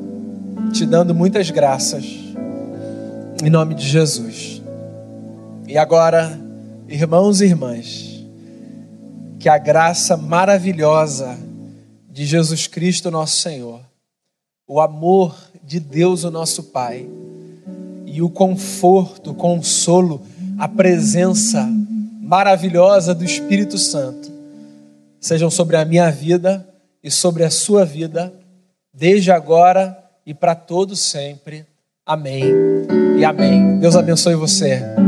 te 0.73 0.87
dando 0.87 1.15
muitas 1.15 1.51
graças, 1.51 2.05
em 3.43 3.51
nome 3.51 3.75
de 3.75 3.89
Jesus. 3.89 4.63
E 5.67 5.77
agora, 5.77 6.39
irmãos 6.89 7.41
e 7.41 7.47
irmãs, 7.47 8.25
que 9.39 9.49
a 9.49 9.59
graça 9.59 10.17
maravilhosa 10.17 11.37
de 12.09 12.25
Jesus 12.25 12.67
Cristo, 12.67 13.11
nosso 13.11 13.41
Senhor, 13.41 13.81
o 14.67 14.81
amor 14.81 15.35
de 15.65 15.81
Deus, 15.81 16.23
o 16.23 16.31
nosso 16.31 16.65
Pai, 16.65 17.07
e 18.07 18.23
o 18.23 18.29
conforto, 18.29 19.31
o 19.31 19.35
consolo, 19.35 20.21
a 20.61 20.69
presença 20.69 21.67
maravilhosa 22.21 23.15
do 23.15 23.25
Espírito 23.25 23.79
Santo 23.79 24.31
sejam 25.19 25.51
sobre 25.51 25.75
a 25.77 25.87
minha 25.87 26.11
vida 26.11 26.69
e 27.03 27.11
sobre 27.11 27.45
a 27.45 27.51
sua 27.51 27.83
vida, 27.87 28.31
desde 28.93 29.33
agora 29.33 29.97
e 30.27 30.35
para 30.35 30.55
todo 30.55 30.95
sempre. 30.95 31.65
Amém 32.05 32.45
e 33.19 33.25
amém. 33.25 33.79
Deus 33.79 33.97
abençoe 33.97 34.35
você. 34.35 35.00